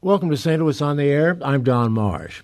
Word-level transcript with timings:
Welcome 0.00 0.30
to 0.30 0.36
St. 0.36 0.62
Louis 0.62 0.80
on 0.80 0.96
the 0.96 1.10
Air. 1.10 1.36
I'm 1.42 1.64
Don 1.64 1.90
Marsh. 1.90 2.42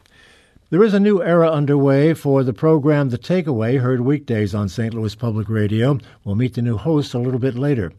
There 0.70 0.82
is 0.82 0.92
a 0.92 0.98
new 0.98 1.22
era 1.22 1.48
underway 1.48 2.12
for 2.12 2.42
the 2.42 2.52
program 2.52 3.10
The 3.10 3.16
Takeaway, 3.16 3.78
heard 3.78 4.00
weekdays 4.00 4.56
on 4.56 4.68
St. 4.68 4.92
Louis 4.92 5.14
Public 5.14 5.48
Radio. 5.48 6.00
We'll 6.24 6.34
meet 6.34 6.54
the 6.54 6.62
new 6.62 6.76
host 6.76 7.14
a 7.14 7.20
little 7.20 7.38
bit 7.38 7.54
later. 7.54 7.92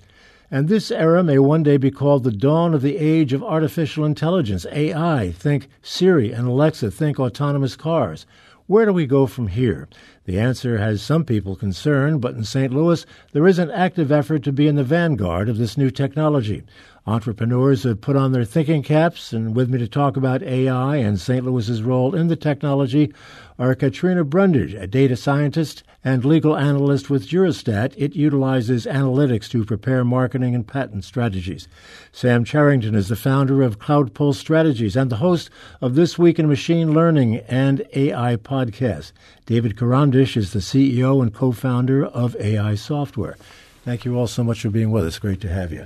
And 0.52 0.68
this 0.68 0.92
era 0.92 1.24
may 1.24 1.40
one 1.40 1.64
day 1.64 1.78
be 1.78 1.90
called 1.90 2.26
the 2.26 2.34
dawn 2.34 2.74
of 2.74 2.82
the 2.82 2.98
age 2.98 3.32
of 3.32 3.42
artificial 3.42 4.04
intelligence, 4.04 4.66
AI. 4.74 5.32
Think 5.32 5.70
Siri 5.82 6.34
and 6.34 6.50
Alexa, 6.50 6.92
think 6.92 7.18
autonomous 7.18 7.78
cars. 7.78 8.26
Where 8.68 8.86
do 8.86 8.92
we 8.92 9.06
go 9.06 9.26
from 9.26 9.48
here? 9.48 9.88
The 10.26 10.40
answer 10.40 10.80
has 10.80 11.02
some 11.02 11.24
people 11.24 11.56
concerned, 11.56 12.20
but 12.20 12.34
in 12.34 12.44
St. 12.44 12.74
Louis, 12.74 13.06
there 13.32 13.48
is 13.48 13.60
an 13.60 13.72
active 13.72 14.12
effort 14.12 14.44
to 14.44 14.52
be 14.52 14.68
in 14.68 14.76
the 14.76 14.84
vanguard 14.84 15.48
of 15.48 15.58
this 15.58 15.78
new 15.78 15.92
technology. 15.92 16.64
Entrepreneurs 17.08 17.84
have 17.84 18.02
put 18.02 18.16
on 18.16 18.32
their 18.32 18.44
thinking 18.44 18.82
caps, 18.82 19.32
and 19.32 19.56
with 19.56 19.70
me 19.70 19.78
to 19.78 19.88
talk 19.88 20.18
about 20.18 20.42
AI 20.42 20.96
and 20.96 21.20
St. 21.20 21.46
Louis's 21.46 21.84
role 21.84 22.16
in 22.16 22.30
the 22.30 22.36
technology 22.36 23.14
are 23.60 23.76
Katrina 23.76 24.26
Brundage, 24.26 24.74
a 24.74 24.88
data 24.88 25.16
scientist 25.16 25.84
and 26.04 26.26
legal 26.26 26.58
analyst 26.58 27.12
with 27.12 27.30
Juristat. 27.30 27.94
It 27.96 28.16
utilizes 28.16 28.88
analytics 28.88 29.48
to 29.52 29.64
prepare 29.64 30.04
marketing 30.04 30.56
and 30.56 30.68
patent 30.68 31.04
strategies. 31.04 31.68
Sam 32.12 32.44
Charrington 32.44 32.96
is 32.96 33.10
the 33.10 33.16
founder 33.16 33.62
of 33.62 33.78
Cloud 33.78 34.16
Pulse 34.16 34.40
Strategies 34.40 34.96
and 34.96 35.12
the 35.12 35.18
host 35.18 35.52
of 35.82 35.94
This 35.94 36.18
Week 36.18 36.40
in 36.40 36.48
Machine 36.48 36.92
Learning 36.92 37.38
and 37.48 37.86
AI 37.94 38.36
podcast. 38.38 39.12
David 39.46 39.78
Karandish 39.78 40.36
is 40.36 40.54
the 40.54 40.60
CEO 40.60 41.22
and 41.22 41.32
co-founder 41.32 42.04
of 42.04 42.36
AI 42.38 42.74
Software. 42.74 43.38
Thank 43.84 44.06
you 44.06 44.18
all 44.18 44.26
so 44.26 44.44
much 44.44 44.64
for 44.64 44.72
being 44.72 44.90
with 44.90 45.06
us. 45.06 45.20
Great 45.20 45.40
to 45.42 45.50
have 45.50 45.72
you. 45.72 45.86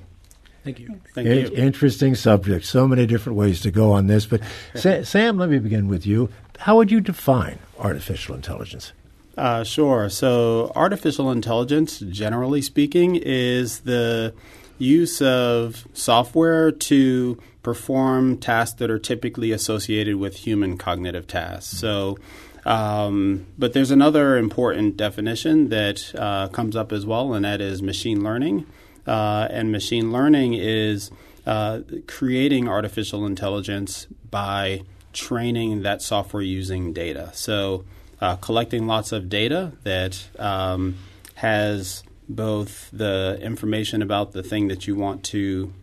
Thank 0.76 0.80
you. 0.80 1.02
Thank 1.14 1.28
you. 1.28 1.56
Interesting 1.56 2.16
subject. 2.16 2.66
So 2.66 2.88
many 2.88 3.06
different 3.06 3.38
ways 3.38 3.62
to 3.62 3.72
go 3.72 3.92
on 3.92 4.08
this. 4.08 4.26
But 4.26 4.42
Sa- 4.76 5.04
Sam, 5.04 5.38
let 5.38 5.50
me 5.50 5.60
begin 5.60 5.88
with 5.88 6.06
you. 6.06 6.30
How 6.60 6.76
would 6.76 6.92
you 6.92 7.00
define 7.00 7.60
artificial 7.80 8.36
intelligence? 8.36 8.94
Uh, 9.38 9.64
sure. 9.64 10.10
So, 10.10 10.72
artificial 10.76 11.32
intelligence, 11.32 12.00
generally 12.00 12.62
speaking, 12.62 13.16
is 13.16 13.80
the 13.82 14.34
use 14.78 15.22
of 15.22 15.88
software 15.94 16.72
to 16.72 17.42
perform 17.64 18.38
tasks 18.38 18.78
that 18.80 18.90
are 18.92 19.00
typically 19.00 19.52
associated 19.52 20.18
with 20.18 20.38
human 20.38 20.78
cognitive 20.78 21.26
tasks. 21.26 21.78
So, 21.78 22.18
um, 22.66 23.46
but 23.58 23.74
there's 23.74 23.92
another 23.92 24.38
important 24.38 24.98
definition 24.98 25.70
that 25.70 26.14
uh, 26.16 26.50
comes 26.50 26.76
up 26.76 26.92
as 26.92 27.06
well, 27.06 27.34
and 27.34 27.46
that 27.46 27.62
is 27.62 27.82
machine 27.82 28.24
learning. 28.24 28.66
Uh, 29.08 29.48
and 29.50 29.72
machine 29.72 30.12
learning 30.12 30.54
is 30.54 31.12
uh, 31.46 31.80
creating 32.08 32.68
artificial 32.68 33.26
intelligence 33.26 34.08
by 34.30 34.82
training 35.14 35.82
that 35.82 36.02
software 36.02 36.44
using 36.44 36.94
data. 36.94 37.32
So, 37.34 37.86
uh, 38.22 38.36
collecting 38.36 38.86
lots 38.86 39.12
of 39.12 39.30
data 39.30 39.72
that 39.84 40.28
um, 40.38 40.98
has 41.36 42.04
both 42.28 42.90
the 42.92 43.40
information 43.42 44.02
about 44.02 44.34
the 44.34 44.44
thing 44.44 44.68
that 44.68 44.88
you 44.88 44.96
want 44.96 45.24
to 45.24 45.74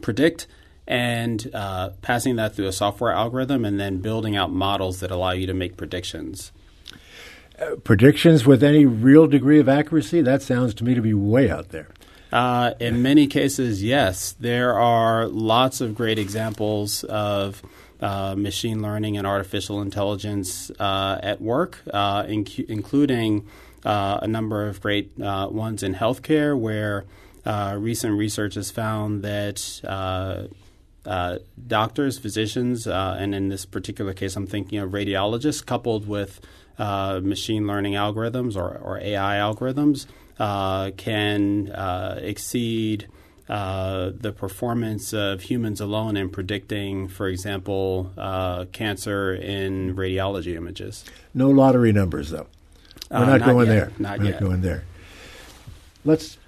predict 0.00 0.46
and 0.86 1.50
uh, 1.54 1.90
passing 2.02 2.36
that 2.36 2.54
through 2.54 2.66
a 2.66 2.72
software 2.72 3.12
algorithm 3.12 3.64
and 3.64 3.78
then 3.78 3.98
building 3.98 4.36
out 4.36 4.50
models 4.50 5.00
that 5.00 5.10
allow 5.10 5.30
you 5.30 5.46
to 5.46 5.54
make 5.54 5.76
predictions. 5.76 6.52
Uh, 7.60 7.76
predictions 7.76 8.44
with 8.44 8.62
any 8.62 8.84
real 8.84 9.26
degree 9.26 9.60
of 9.60 9.68
accuracy? 9.68 10.20
That 10.20 10.42
sounds 10.42 10.74
to 10.74 10.84
me 10.84 10.94
to 10.94 11.00
be 11.00 11.14
way 11.14 11.48
out 11.48 11.68
there. 11.68 11.88
Uh, 12.34 12.74
in 12.80 13.00
many 13.00 13.28
cases, 13.28 13.80
yes. 13.80 14.32
There 14.32 14.76
are 14.76 15.28
lots 15.28 15.80
of 15.80 15.94
great 15.94 16.18
examples 16.18 17.04
of 17.04 17.62
uh, 18.00 18.34
machine 18.36 18.82
learning 18.82 19.16
and 19.16 19.24
artificial 19.24 19.80
intelligence 19.80 20.68
uh, 20.80 21.20
at 21.22 21.40
work, 21.40 21.78
uh, 21.92 22.24
inc- 22.24 22.68
including 22.68 23.46
uh, 23.84 24.18
a 24.20 24.26
number 24.26 24.66
of 24.66 24.80
great 24.80 25.12
uh, 25.20 25.46
ones 25.48 25.84
in 25.84 25.94
healthcare, 25.94 26.58
where 26.58 27.04
recent 27.78 28.18
research 28.18 28.56
has 28.56 28.72
found 28.72 29.22
that. 29.22 30.50
doctors, 31.68 32.18
physicians, 32.18 32.88
and 32.88 33.32
in 33.32 33.48
this 33.48 33.64
particular 33.64 34.12
case, 34.12 34.34
I'm 34.34 34.48
thinking 34.48 34.80
of 34.80 34.90
radiologists, 34.90 35.64
coupled 35.64 36.08
with 36.08 36.40
machine 36.78 37.68
learning 37.68 37.92
algorithms 37.92 38.56
or, 38.56 38.76
or 38.76 38.98
AI 38.98 39.36
algorithms, 39.36 40.06
uh, 40.38 40.90
can 40.96 41.70
uh, 41.70 42.18
exceed 42.22 43.08
uh, 43.48 44.10
the 44.18 44.32
performance 44.32 45.12
of 45.12 45.42
humans 45.42 45.80
alone 45.80 46.16
in 46.16 46.30
predicting, 46.30 47.08
for 47.08 47.28
example, 47.28 48.10
uh, 48.16 48.64
cancer 48.72 49.34
in 49.34 49.94
radiology 49.94 50.54
images. 50.56 51.04
No 51.34 51.50
lottery 51.50 51.92
numbers, 51.92 52.30
though. 52.30 52.46
We're 53.10 53.16
Uh, 53.18 53.26
not, 53.26 53.40
not 53.40 53.46
going 53.46 53.66
yet. 53.66 53.72
there. 53.74 53.92
Not 53.98 54.18
We're 54.18 54.24
yet. 54.24 54.40
not 54.40 54.40
going 54.48 54.60
there. 54.62 54.84
Let's 56.04 56.38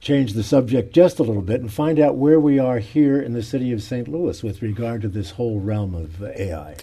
change 0.00 0.32
the 0.34 0.42
subject 0.42 0.92
just 0.94 1.18
a 1.18 1.22
little 1.22 1.42
bit 1.42 1.60
and 1.60 1.72
find 1.72 1.98
out 1.98 2.16
where 2.16 2.38
we 2.40 2.58
are 2.58 2.78
here 2.78 3.20
in 3.20 3.32
the 3.32 3.42
city 3.42 3.72
of 3.72 3.82
St. 3.82 4.06
Louis 4.08 4.42
with 4.42 4.62
regard 4.62 5.02
to 5.02 5.08
this 5.08 5.32
whole 5.32 5.60
realm 5.60 5.94
of 5.94 6.22
AI. 6.22 6.76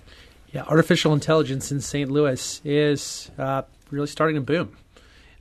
Yeah, 0.51 0.63
artificial 0.63 1.13
intelligence 1.13 1.71
in 1.71 1.81
St. 1.81 2.11
Louis 2.11 2.61
is 2.63 3.31
uh, 3.39 3.63
really 3.91 4.07
starting 4.07 4.35
to 4.35 4.41
boom. 4.41 4.75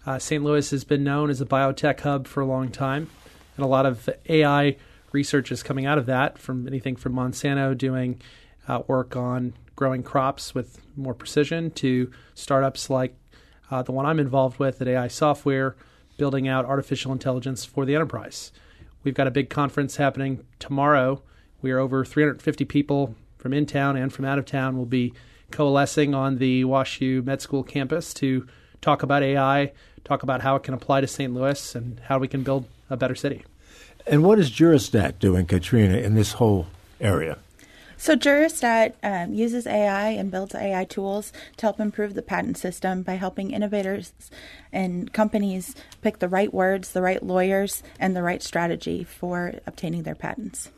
Uh, 0.05 0.19
St. 0.19 0.43
Louis 0.43 0.69
has 0.71 0.85
been 0.85 1.05
known 1.05 1.31
as 1.31 1.41
a 1.41 1.47
biotech 1.47 2.01
hub 2.01 2.27
for 2.27 2.41
a 2.41 2.47
long 2.47 2.71
time, 2.71 3.09
and 3.57 3.65
a 3.65 3.69
lot 3.69 3.87
of 3.87 4.09
AI 4.29 4.77
research 5.13 5.53
is 5.53 5.63
coming 5.63 5.87
out 5.87 5.99
of 5.99 6.07
that. 6.07 6.39
From 6.39 6.67
anything 6.67 6.97
from 6.97 7.15
Monsanto 7.15 7.77
doing 7.77 8.21
uh, 8.67 8.83
work 8.89 9.15
on 9.15 9.55
growing 9.77 10.03
crops 10.03 10.55
with 10.55 10.81
more 10.97 11.15
precision 11.15 11.71
to 11.71 12.11
startups 12.35 12.91
like 12.91 13.15
uh, 13.71 13.83
the 13.83 13.93
one 13.93 14.05
I'm 14.05 14.19
involved 14.19 14.59
with 14.59 14.83
at 14.83 14.89
AI 14.89 15.09
Software, 15.09 15.77
building 16.17 16.49
out 16.49 16.65
artificial 16.65 17.13
intelligence 17.13 17.65
for 17.65 17.85
the 17.85 17.95
enterprise. 17.95 18.53
We've 19.05 19.15
got 19.15 19.27
a 19.27 19.33
big 19.33 19.51
conference 19.51 19.97
happening 19.97 20.45
tomorrow. 20.59 21.23
We 21.61 21.71
are 21.71 21.79
over 21.79 22.05
350 22.05 22.65
people 22.65 23.15
from 23.39 23.53
in 23.53 23.67
town 23.67 23.97
and 23.97 24.13
from 24.13 24.25
out 24.25 24.39
of 24.39 24.47
town. 24.47 24.77
will 24.77 24.87
be 24.87 25.15
coalescing 25.51 26.15
on 26.15 26.39
the 26.39 26.65
WashU 26.65 27.25
Med 27.25 27.41
School 27.41 27.63
campus 27.63 28.13
to 28.15 28.47
talk 28.81 29.03
about 29.03 29.23
AI, 29.23 29.73
talk 30.05 30.23
about 30.23 30.41
how 30.41 30.57
it 30.57 30.63
can 30.63 30.75
apply 30.75 31.01
to 31.01 31.07
St. 31.07 31.33
Louis, 31.33 31.75
and 31.75 32.01
how 32.01 32.19
we 32.19 32.29
can 32.29 32.43
build 32.43 32.67
a 32.91 32.97
better 32.97 33.15
city. 33.15 33.45
And 34.07 34.25
what 34.25 34.39
is 34.39 34.51
Juristat 34.51 35.19
doing, 35.19 35.47
Katrina, 35.47 35.97
in 35.97 36.15
this 36.15 36.33
whole 36.33 36.67
area? 37.01 37.39
So 37.97 38.17
Juristat 38.17 38.95
um, 39.05 39.33
uses 39.33 39.65
AI 39.65 40.09
and 40.09 40.29
builds 40.29 40.57
AI 40.57 40.85
tools 40.87 41.33
to 41.59 41.67
help 41.67 41.79
improve 41.79 42.15
the 42.15 42.23
patent 42.23 42.59
system 42.59 43.03
by 43.03 43.15
helping 43.15 43.53
innovators 43.53 44.13
and 44.73 45.13
companies 45.13 45.77
pick 46.01 46.19
the 46.19 46.29
right 46.29 46.53
words, 46.53 46.91
the 46.91 47.01
right 47.01 47.23
lawyers, 47.23 47.85
and 48.01 48.17
the 48.17 48.25
right 48.25 48.43
strategy 48.43 49.05
for 49.05 49.55
obtaining 49.69 50.03
their 50.03 50.17
patents. 50.17 50.73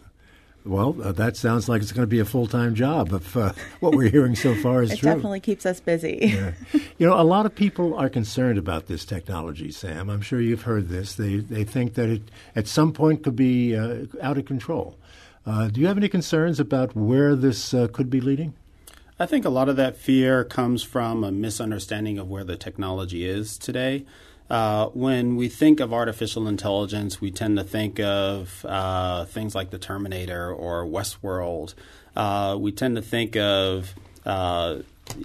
Well, 0.65 0.97
uh, 1.03 1.13
that 1.13 1.37
sounds 1.37 1.69
like 1.69 1.83
it's 1.83 1.93
going 1.93 2.05
to 2.05 2.11
be 2.11 2.21
a 2.21 2.25
full 2.25 2.47
time 2.47 2.75
job 2.75 3.13
if 3.13 3.37
uh, 3.37 3.53
what 3.81 3.95
we're 3.95 4.11
hearing 4.11 4.35
so 4.35 4.55
far 4.55 4.83
is 4.83 4.93
it 4.93 4.99
true. 4.99 5.11
It 5.11 5.15
definitely 5.15 5.41
keeps 5.41 5.67
us 5.67 5.79
busy. 5.81 6.19
Yeah. 6.23 6.53
You 6.97 7.07
know, 7.07 7.21
a 7.21 7.23
lot 7.23 7.45
of 7.45 7.55
people 7.55 7.95
are 7.95 8.09
concerned 8.09 8.59
about 8.59 8.87
this 8.87 9.05
technology, 9.05 9.71
Sam. 9.71 10.09
I'm 10.09 10.23
sure 10.23 10.41
you've 10.41 10.63
heard 10.63 10.89
this. 10.89 11.15
They, 11.15 11.37
they 11.37 11.65
think 11.65 11.95
that 11.95 12.09
it 12.09 12.23
at 12.57 12.67
some 12.67 12.93
point 12.93 13.23
could 13.23 13.37
be 13.37 13.77
uh, 13.77 14.07
out 14.23 14.39
of 14.39 14.47
control. 14.47 14.97
Uh, 15.47 15.69
do 15.69 15.81
you 15.81 15.87
have 15.87 15.99
any 15.99 16.09
concerns 16.09 16.59
about 16.59 16.97
where 16.97 17.37
this 17.37 17.75
uh, 17.75 17.89
could 17.89 18.09
be 18.09 18.21
leading? 18.21 18.55
I 19.19 19.27
think 19.27 19.45
a 19.45 19.51
lot 19.51 19.69
of 19.69 19.77
that 19.77 19.97
fear 19.97 20.45
comes 20.45 20.83
from 20.83 21.23
a 21.23 21.31
misunderstanding 21.31 22.19
of 22.19 22.29
where 22.29 22.43
the 22.43 22.57
technology 22.57 23.27
is 23.27 23.59
today. 23.59 24.07
Uh, 24.51 24.89
when 24.89 25.37
we 25.37 25.49
think 25.49 25.81
of 25.81 25.93
artificial 25.93 26.47
intelligence, 26.47 27.21
we 27.21 27.31
tend 27.31 27.57
to 27.57 27.65
think 27.65 27.99
of 27.99 28.65
uh, 28.69 29.25
things 29.25 29.55
like 29.55 29.71
the 29.71 29.79
Terminator 29.79 30.53
or 30.53 30.85
Westworld. 30.85 31.75
Uh, 32.15 32.57
we 32.59 32.71
tend 32.71 32.97
to 32.97 33.03
think 33.03 33.37
of 33.37 33.95
uh, 34.27 34.79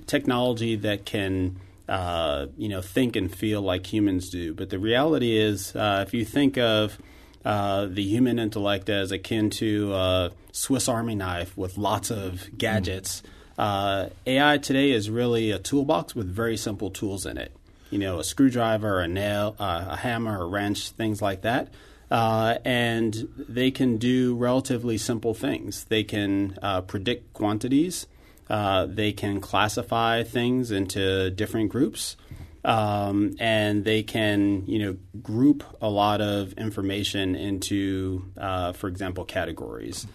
technology 0.08 0.76
that 0.78 1.06
can, 1.06 1.58
uh, 1.90 2.48
you 2.58 2.70
know, 2.70 2.82
think 2.82 3.16
and 3.16 3.34
feel 3.34 3.62
like 3.62 3.92
humans 3.92 4.30
do. 4.30 4.54
But 4.54 4.70
the 4.70 4.80
reality 4.80 5.38
is, 5.38 5.76
uh, 5.76 6.04
if 6.08 6.14
you 6.14 6.24
think 6.24 6.58
of 6.58 6.98
uh, 7.46 7.86
the 7.86 8.04
human 8.04 8.40
intellect 8.40 8.90
as 8.90 9.12
akin 9.12 9.50
to 9.50 9.94
a 9.94 10.32
Swiss 10.52 10.90
Army 10.90 11.16
knife 11.16 11.58
with 11.58 11.78
lots 11.78 12.12
of 12.12 12.50
gadgets. 12.58 13.24
Uh, 13.58 14.10
AI 14.26 14.58
today 14.58 14.92
is 14.92 15.10
really 15.10 15.52
a 15.52 15.60
toolbox 15.60 16.16
with 16.16 16.28
very 16.28 16.58
simple 16.58 16.90
tools 16.90 17.26
in 17.26 17.38
it. 17.38 17.52
You 17.90 18.00
know, 18.00 18.20
a 18.20 18.24
screwdriver, 18.24 19.00
a 19.00 19.08
nail, 19.08 19.56
uh, 19.60 19.86
a 19.90 19.96
hammer, 19.98 20.42
a 20.42 20.46
wrench, 20.46 20.90
things 20.90 21.22
like 21.22 21.42
that. 21.42 21.70
Uh, 22.12 22.58
and 22.66 23.30
they 23.38 23.70
can 23.72 23.98
do 23.98 24.36
relatively 24.36 24.98
simple 24.98 25.34
things. 25.34 25.86
They 25.86 26.04
can 26.04 26.58
uh, 26.62 26.82
predict 26.82 27.34
quantities. 27.34 28.08
Uh, 28.50 28.88
they 28.88 29.12
can 29.12 29.40
classify 29.40 30.24
things 30.24 30.72
into 30.72 31.30
different 31.30 31.70
groups 31.70 32.18
um, 32.66 33.36
and 33.40 33.86
they 33.86 34.04
can 34.04 34.66
you 34.66 34.80
know 34.80 34.98
group 35.22 35.64
a 35.82 35.90
lot 35.90 36.22
of 36.22 36.54
information 36.54 37.36
into, 37.36 38.26
uh, 38.38 38.74
for 38.74 38.88
example, 38.88 39.26
categories. 39.26 40.08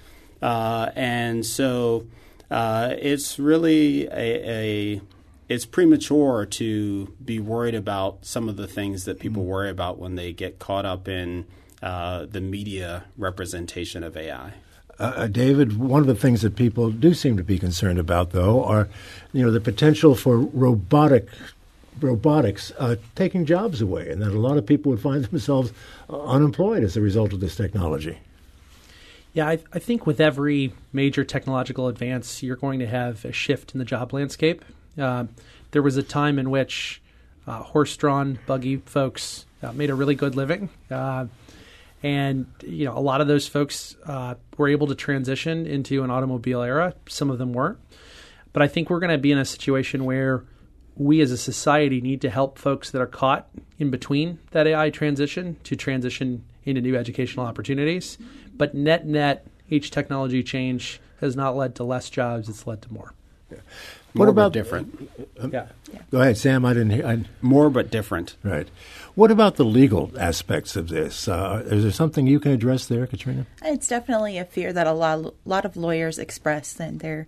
Uh, 0.42 0.90
and 0.94 1.46
so 1.46 2.06
it's 2.50 3.38
really 3.38 4.06
a, 4.06 4.98
a, 4.98 5.00
it's 5.48 5.66
premature 5.66 6.46
to 6.46 7.14
be 7.24 7.38
worried 7.38 7.74
about 7.74 8.24
some 8.24 8.48
of 8.48 8.56
the 8.56 8.66
things 8.66 9.04
that 9.04 9.18
people 9.18 9.42
mm-hmm. 9.42 9.52
worry 9.52 9.70
about 9.70 9.98
when 9.98 10.14
they 10.14 10.32
get 10.32 10.58
caught 10.58 10.86
up 10.86 11.08
in 11.08 11.46
uh, 11.82 12.26
the 12.26 12.40
media 12.40 13.04
representation 13.16 14.02
of 14.02 14.16
AI. 14.16 14.54
Uh, 14.98 15.02
uh, 15.02 15.26
David, 15.26 15.76
one 15.76 16.00
of 16.00 16.06
the 16.06 16.14
things 16.14 16.42
that 16.42 16.56
people 16.56 16.90
do 16.90 17.14
seem 17.14 17.36
to 17.36 17.44
be 17.44 17.58
concerned 17.58 17.98
about, 17.98 18.30
though, 18.30 18.64
are 18.64 18.88
you 19.32 19.44
know 19.44 19.50
the 19.50 19.60
potential 19.60 20.14
for 20.14 20.38
robotic 20.38 21.28
robotics 22.00 22.72
uh, 22.78 22.96
taking 23.14 23.44
jobs 23.44 23.80
away, 23.80 24.08
and 24.10 24.22
that 24.22 24.30
a 24.30 24.38
lot 24.38 24.56
of 24.56 24.64
people 24.64 24.90
would 24.90 25.00
find 25.00 25.24
themselves 25.26 25.72
uh, 26.08 26.22
unemployed 26.22 26.84
as 26.84 26.96
a 26.96 27.00
result 27.00 27.32
of 27.32 27.40
this 27.40 27.56
technology. 27.56 28.18
Yeah, 29.32 29.48
I, 29.48 29.58
I, 29.72 29.80
think 29.80 30.06
with 30.06 30.20
every 30.20 30.72
major 30.92 31.24
technological 31.24 31.88
advance, 31.88 32.40
you're 32.40 32.54
going 32.54 32.78
to 32.78 32.86
have 32.86 33.24
a 33.24 33.32
shift 33.32 33.72
in 33.72 33.80
the 33.80 33.84
job 33.84 34.12
landscape. 34.12 34.64
Uh, 34.98 35.24
there 35.72 35.82
was 35.82 35.96
a 35.96 36.02
time 36.02 36.38
in 36.38 36.50
which 36.50 37.02
uh, 37.46 37.62
horse-drawn 37.62 38.38
buggy 38.46 38.76
folks 38.76 39.46
made 39.74 39.88
a 39.88 39.94
really 39.94 40.14
good 40.14 40.36
living 40.36 40.68
and 42.04 42.46
you 42.62 42.84
know 42.84 42.96
a 42.96 43.00
lot 43.00 43.20
of 43.20 43.26
those 43.26 43.48
folks 43.48 43.96
uh, 44.04 44.34
were 44.58 44.68
able 44.68 44.86
to 44.86 44.94
transition 44.94 45.66
into 45.66 46.04
an 46.04 46.10
automobile 46.10 46.62
era. 46.62 46.94
Some 47.08 47.30
of 47.30 47.38
them 47.38 47.52
weren't, 47.52 47.78
but 48.52 48.62
I 48.62 48.68
think 48.68 48.90
we're 48.90 49.00
going 49.00 49.10
to 49.10 49.18
be 49.18 49.32
in 49.32 49.38
a 49.38 49.44
situation 49.44 50.04
where 50.04 50.44
we 50.96 51.20
as 51.22 51.32
a 51.32 51.38
society 51.38 52.00
need 52.00 52.20
to 52.20 52.30
help 52.30 52.58
folks 52.58 52.90
that 52.90 53.00
are 53.00 53.06
caught 53.06 53.48
in 53.78 53.90
between 53.90 54.38
that 54.52 54.66
AI 54.66 54.90
transition 54.90 55.56
to 55.64 55.74
transition 55.74 56.44
into 56.64 56.80
new 56.80 56.94
educational 56.94 57.46
opportunities. 57.46 58.16
But 58.54 58.74
net 58.74 59.06
net, 59.06 59.46
each 59.70 59.90
technology 59.90 60.42
change 60.42 61.00
has 61.20 61.34
not 61.34 61.56
led 61.56 61.74
to 61.76 61.84
less 61.84 62.10
jobs; 62.10 62.50
it's 62.50 62.66
led 62.66 62.82
to 62.82 62.92
more. 62.92 63.14
Yeah. 63.50 63.58
More 64.14 64.26
what 64.26 64.30
about 64.30 64.52
different? 64.52 65.10
Uh, 65.40 65.48
yeah. 65.48 65.68
Go 66.12 66.20
ahead, 66.20 66.38
Sam. 66.38 66.64
I 66.64 66.72
didn't 66.72 66.90
hear. 66.90 67.06
I, 67.06 67.24
more 67.42 67.68
but 67.68 67.90
different. 67.90 68.36
Right. 68.44 68.68
What 69.16 69.32
about 69.32 69.56
the 69.56 69.64
legal 69.64 70.12
aspects 70.18 70.76
of 70.76 70.88
this? 70.88 71.26
Uh, 71.26 71.64
is 71.66 71.82
there 71.82 71.90
something 71.90 72.26
you 72.26 72.38
can 72.38 72.52
address 72.52 72.86
there, 72.86 73.08
Katrina? 73.08 73.46
It's 73.62 73.88
definitely 73.88 74.38
a 74.38 74.44
fear 74.44 74.72
that 74.72 74.86
a 74.86 74.92
lot, 74.92 75.34
lot 75.44 75.64
of 75.64 75.76
lawyers 75.76 76.20
express, 76.20 76.78
and 76.78 77.00
their 77.00 77.26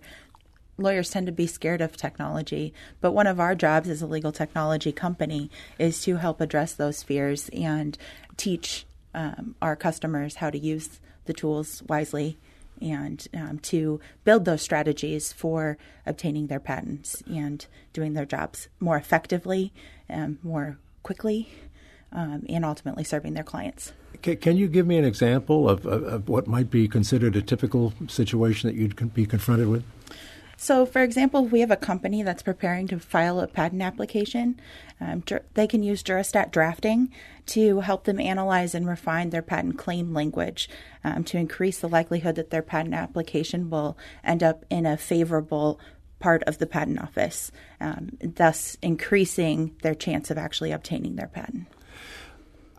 lawyers 0.77 1.09
tend 1.09 1.25
to 1.25 1.33
be 1.33 1.45
scared 1.45 1.81
of 1.81 1.97
technology. 1.97 2.73
But 3.01 3.11
one 3.11 3.27
of 3.27 3.39
our 3.39 3.53
jobs 3.53 3.89
as 3.89 4.01
a 4.01 4.07
legal 4.07 4.31
technology 4.31 4.93
company 4.93 5.51
is 5.77 6.01
to 6.03 6.15
help 6.17 6.39
address 6.39 6.73
those 6.73 7.03
fears 7.03 7.49
and 7.49 7.97
teach 8.37 8.85
um, 9.13 9.55
our 9.61 9.75
customers 9.75 10.35
how 10.35 10.51
to 10.51 10.57
use 10.57 11.01
the 11.25 11.33
tools 11.33 11.83
wisely 11.89 12.37
and 12.81 13.27
um, 13.33 13.59
to 13.59 13.99
build 14.23 14.45
those 14.45 14.61
strategies 14.61 15.33
for 15.33 15.77
obtaining 16.05 16.47
their 16.47 16.59
patents 16.59 17.21
and 17.27 17.65
doing 17.93 18.13
their 18.13 18.25
jobs 18.25 18.67
more 18.79 18.97
effectively, 18.97 19.73
um, 20.09 20.39
more 20.43 20.77
quickly, 21.03 21.49
um, 22.11 22.45
and 22.49 22.63
ultimately 22.65 23.03
serving 23.03 23.33
their 23.33 23.43
clients. 23.43 23.93
Can 24.21 24.57
you 24.57 24.67
give 24.67 24.87
me 24.87 24.97
an 24.97 25.05
example 25.05 25.69
of, 25.69 25.85
of, 25.85 26.03
of, 26.03 26.29
what 26.29 26.47
might 26.47 26.71
be 26.71 26.87
considered 26.87 27.35
a 27.35 27.41
typical 27.41 27.93
situation 28.07 28.67
that 28.67 28.75
you'd 28.75 29.13
be 29.13 29.25
confronted 29.25 29.67
with? 29.67 29.83
So, 30.59 30.87
for 30.87 31.03
example, 31.03 31.45
if 31.45 31.51
we 31.51 31.59
have 31.59 31.69
a 31.69 31.75
company 31.77 32.23
that's 32.23 32.41
preparing 32.41 32.87
to 32.87 32.99
file 32.99 33.39
a 33.39 33.47
patent 33.47 33.83
application, 33.83 34.59
um, 34.99 35.23
they 35.53 35.67
can 35.67 35.83
use 35.83 36.01
Juristat 36.01 36.51
drafting 36.51 37.13
to 37.47 37.79
help 37.79 38.03
them 38.03 38.19
analyze 38.19 38.75
and 38.75 38.87
refine 38.87 39.29
their 39.29 39.41
patent 39.41 39.77
claim 39.77 40.13
language 40.13 40.69
um, 41.03 41.23
to 41.25 41.37
increase 41.37 41.79
the 41.79 41.89
likelihood 41.89 42.35
that 42.35 42.49
their 42.49 42.61
patent 42.61 42.93
application 42.93 43.69
will 43.69 43.97
end 44.23 44.43
up 44.43 44.65
in 44.69 44.85
a 44.85 44.97
favorable 44.97 45.79
part 46.19 46.43
of 46.43 46.57
the 46.57 46.65
patent 46.65 46.99
office, 46.99 47.51
um, 47.79 48.17
thus 48.21 48.77
increasing 48.81 49.75
their 49.81 49.95
chance 49.95 50.31
of 50.31 50.37
actually 50.37 50.71
obtaining 50.71 51.15
their 51.15 51.27
patent. 51.27 51.67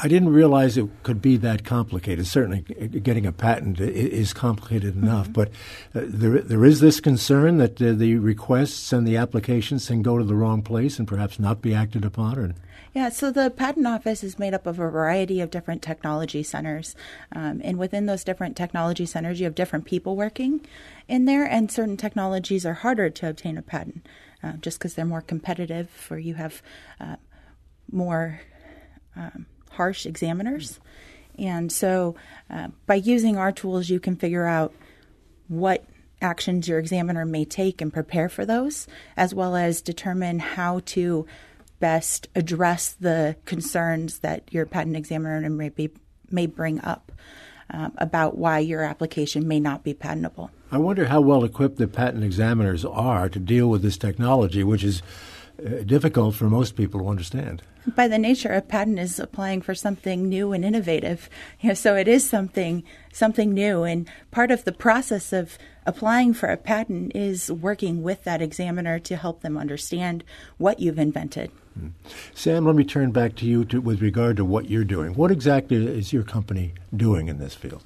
I 0.01 0.07
didn't 0.07 0.29
realize 0.29 0.77
it 0.77 0.89
could 1.03 1.21
be 1.21 1.37
that 1.39 1.65
complicated. 1.65 2.25
Certainly, 2.27 2.61
getting 3.01 3.27
a 3.27 3.33
patent 3.33 3.81
is 3.81 4.33
complicated 4.33 4.95
enough, 4.95 5.29
mm-hmm. 5.29 5.33
but 5.33 5.49
uh, 5.93 6.07
there 6.07 6.39
there 6.41 6.65
is 6.65 6.79
this 6.79 7.01
concern 7.01 7.59
that 7.59 7.83
uh, 7.83 7.93
the 7.93 8.15
requests 8.17 8.93
and 8.93 9.09
the 9.09 9.17
applications 9.17 9.89
can 9.89 10.03
go 10.03 10.17
to 10.17 10.23
the 10.23 10.37
wrong 10.37 10.63
place 10.63 11.01
and 11.01 11.09
perhaps 11.09 11.41
not 11.41 11.61
be 11.61 11.75
acted 11.75 12.05
upon. 12.05 12.39
Or 12.39 12.55
yeah, 12.95 13.09
so 13.09 13.31
the 13.31 13.51
patent 13.51 13.87
office 13.87 14.25
is 14.25 14.39
made 14.39 14.55
up 14.55 14.67
of 14.67 14.79
a 14.79 14.91
variety 14.91 15.41
of 15.41 15.51
different 15.51 15.83
technology 15.83 16.43
centers, 16.43 16.95
um, 17.33 17.61
and 17.65 17.79
within 17.79 18.07
those 18.07 18.25
different 18.25 18.57
technology 18.57 19.07
centers, 19.07 19.41
you 19.41 19.45
have 19.45 19.55
different 19.55 19.85
people 19.85 20.17
working 20.17 20.67
in 21.07 21.25
there, 21.25 21.45
and 21.45 21.71
certain 21.71 21.97
technologies 21.97 22.67
are 22.67 22.75
harder 22.75 23.11
to 23.11 23.29
obtain 23.29 23.59
a 23.59 23.63
patent 23.63 24.07
uh, 24.43 24.53
just 24.55 24.79
because 24.79 24.95
they're 24.95 25.05
more 25.05 25.23
competitive, 25.23 26.09
or 26.11 26.19
you 26.19 26.35
have 26.35 26.63
uh, 27.01 27.17
more. 27.91 28.41
Um, 29.17 29.47
harsh 29.79 30.07
examiners. 30.07 30.81
And 31.39 31.71
so 31.71 32.17
uh, 32.51 32.69
by 32.87 32.97
using 32.97 33.37
our 33.37 33.53
tools, 33.53 33.89
you 33.89 34.01
can 34.01 34.17
figure 34.17 34.45
out 34.45 34.75
what 35.47 35.85
actions 36.21 36.67
your 36.67 36.81
examiner 36.81 37.25
may 37.25 37.45
take 37.45 37.81
and 37.81 37.93
prepare 37.93 38.29
for 38.29 38.45
those, 38.45 38.89
as 39.17 39.35
well 39.35 39.55
as 39.55 39.81
determine 39.81 40.41
how 40.41 40.81
to 40.87 41.27
best 41.81 42.29
address 42.35 42.93
the 42.93 43.37
concerns 43.45 44.21
that 44.21 44.53
your 44.53 44.67
patent 44.67 44.97
examiner 44.97 45.49
may, 45.51 45.69
be, 45.69 45.91
may 46.31 46.47
bring 46.47 46.81
up 46.81 47.13
um, 47.71 47.93
about 47.99 48.39
why 48.39 48.59
your 48.59 48.83
application 48.83 49.47
may 49.47 49.61
not 49.61 49.85
be 49.85 49.95
patentable. 49.95 50.51
I 50.71 50.79
wonder 50.79 51.07
how 51.07 51.21
well 51.21 51.45
equipped 51.45 51.77
the 51.77 51.89
patent 51.89 52.25
examiners 52.25 52.85
are 52.85 53.29
to 53.29 53.39
deal 53.39 53.69
with 53.69 53.83
this 53.83 53.97
technology, 53.97 54.65
which 54.65 54.85
is 54.85 55.03
uh, 55.65 55.83
difficult 55.85 56.35
for 56.35 56.45
most 56.45 56.77
people 56.77 57.01
to 57.01 57.09
understand. 57.09 57.63
By 57.95 58.07
the 58.07 58.19
nature, 58.19 58.51
of 58.53 58.69
patent 58.69 58.99
is 58.99 59.19
applying 59.19 59.63
for 59.63 59.75
something 59.75 60.29
new 60.29 60.53
and 60.53 60.65
innovative. 60.65 61.29
You 61.61 61.69
know, 61.69 61.75
so 61.75 61.97
it 61.97 62.07
is 62.07 62.29
something 62.29 62.85
something 63.13 63.53
new, 63.53 63.83
and 63.83 64.09
part 64.31 64.51
of 64.51 64.65
the 64.65 64.73
process 64.73 65.33
of 65.33 65.59
applying 65.89 66.35
for 66.35 66.51
a 66.51 66.57
patent 66.59 67.17
is 67.17 67.51
working 67.51 68.03
with 68.03 68.23
that 68.25 68.43
examiner 68.43 68.99
to 68.99 69.17
help 69.17 69.41
them 69.41 69.57
understand 69.57 70.23
what 70.59 70.81
you've 70.81 70.99
invented. 70.99 71.51
Hmm. 71.73 71.89
Sam, 72.35 72.67
let 72.67 72.77
me 72.77 72.85
turn 72.85 73.11
back 73.11 73.35
to 73.37 73.47
you 73.47 73.65
to, 73.65 73.81
with 73.81 74.03
regard 74.03 74.37
to 74.37 74.45
what 74.45 74.69
you're 74.69 74.85
doing. 74.85 75.15
What 75.15 75.31
exactly 75.31 75.87
is 75.87 76.13
your 76.13 76.25
company 76.25 76.75
doing 76.95 77.29
in 77.29 77.39
this 77.39 77.55
field? 77.55 77.83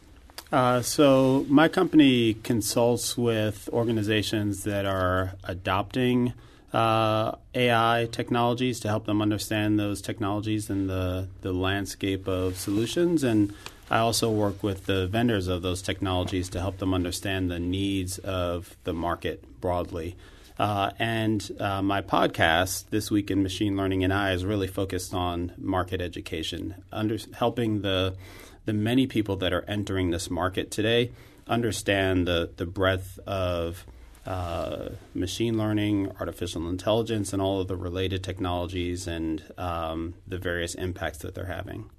Uh, 0.51 0.83
so, 0.83 1.47
my 1.49 1.69
company 1.69 2.35
consults 2.35 3.17
with 3.17 3.71
organizations 3.73 4.65
that 4.65 4.85
are 4.85 5.35
adopting 5.45 6.35
uh, 6.73 7.37
AI 7.55 8.09
technologies 8.11 8.81
to 8.81 8.89
help 8.89 9.07
them 9.07 9.23
understand 9.23 9.79
those 9.79 10.03
technologies 10.03 10.69
and 10.69 10.91
the, 10.91 11.29
the 11.43 11.53
landscape 11.53 12.27
of 12.27 12.59
solutions. 12.59 13.23
And 13.23 13.55
I 13.93 13.99
also 13.99 14.31
work 14.31 14.63
with 14.63 14.87
the 14.87 15.07
vendors 15.07 15.49
of 15.49 15.61
those 15.61 15.83
technologies 15.83 16.49
to 16.51 16.61
help 16.61 16.79
them 16.79 16.95
understand 16.95 17.51
the 17.51 17.59
needs 17.59 18.17
of 18.17 18.75
the 18.85 18.95
market 18.95 19.61
broadly. 19.61 20.17
Uh, 20.59 20.93
and 20.99 21.47
uh, 21.61 21.83
my 21.83 22.01
podcast, 22.01 22.89
This 22.89 23.11
Week 23.11 23.31
in 23.31 23.43
Machine 23.43 23.77
Learning 23.77 24.03
and 24.03 24.11
AI, 24.11 24.33
is 24.33 24.47
really 24.47 24.67
focused 24.67 25.13
on 25.13 25.53
market 25.59 26.01
education, 26.01 26.83
under, 26.91 27.19
helping 27.35 27.83
the, 27.83 28.17
the 28.65 28.73
many 28.73 29.07
people 29.07 29.37
that 29.37 29.53
are 29.53 29.67
entering 29.69 30.09
this 30.09 30.31
market 30.31 30.71
today 30.71 31.11
understand 31.47 32.27
the, 32.27 32.49
the 32.57 32.65
breadth 32.65 33.19
of 33.27 33.85
uh, 34.25 34.89
machine 35.15 35.59
learning, 35.59 36.11
artificial 36.19 36.67
intelligence, 36.67 37.35
and 37.35 37.43
all 37.43 37.61
of 37.61 37.69
the 37.69 37.77
related 37.77 38.25
technologies 38.25 39.07
and 39.07 39.43
um, 39.59 40.15
the 40.27 40.39
various 40.39 40.75
impacts 40.77 41.19
that 41.19 41.35
they're 41.35 41.45
having. 41.45 41.91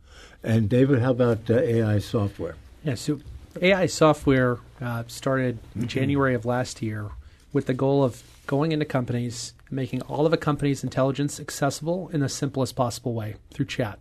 And 0.43 0.69
David, 0.69 0.99
how 0.99 1.11
about 1.11 1.49
uh, 1.49 1.55
AI 1.55 1.99
software? 1.99 2.55
Yeah, 2.83 2.95
so 2.95 3.19
AI 3.61 3.85
software 3.85 4.59
uh, 4.81 5.03
started 5.07 5.59
mm-hmm. 5.69 5.87
January 5.87 6.35
of 6.35 6.45
last 6.45 6.81
year 6.81 7.09
with 7.53 7.67
the 7.67 7.73
goal 7.73 8.03
of 8.03 8.23
going 8.45 8.71
into 8.71 8.85
companies 8.85 9.53
and 9.69 9.75
making 9.75 10.01
all 10.01 10.25
of 10.25 10.33
a 10.33 10.37
company's 10.37 10.83
intelligence 10.83 11.39
accessible 11.39 12.09
in 12.09 12.19
the 12.19 12.27
simplest 12.27 12.75
possible 12.75 13.13
way 13.13 13.35
through 13.51 13.67
chat. 13.67 13.99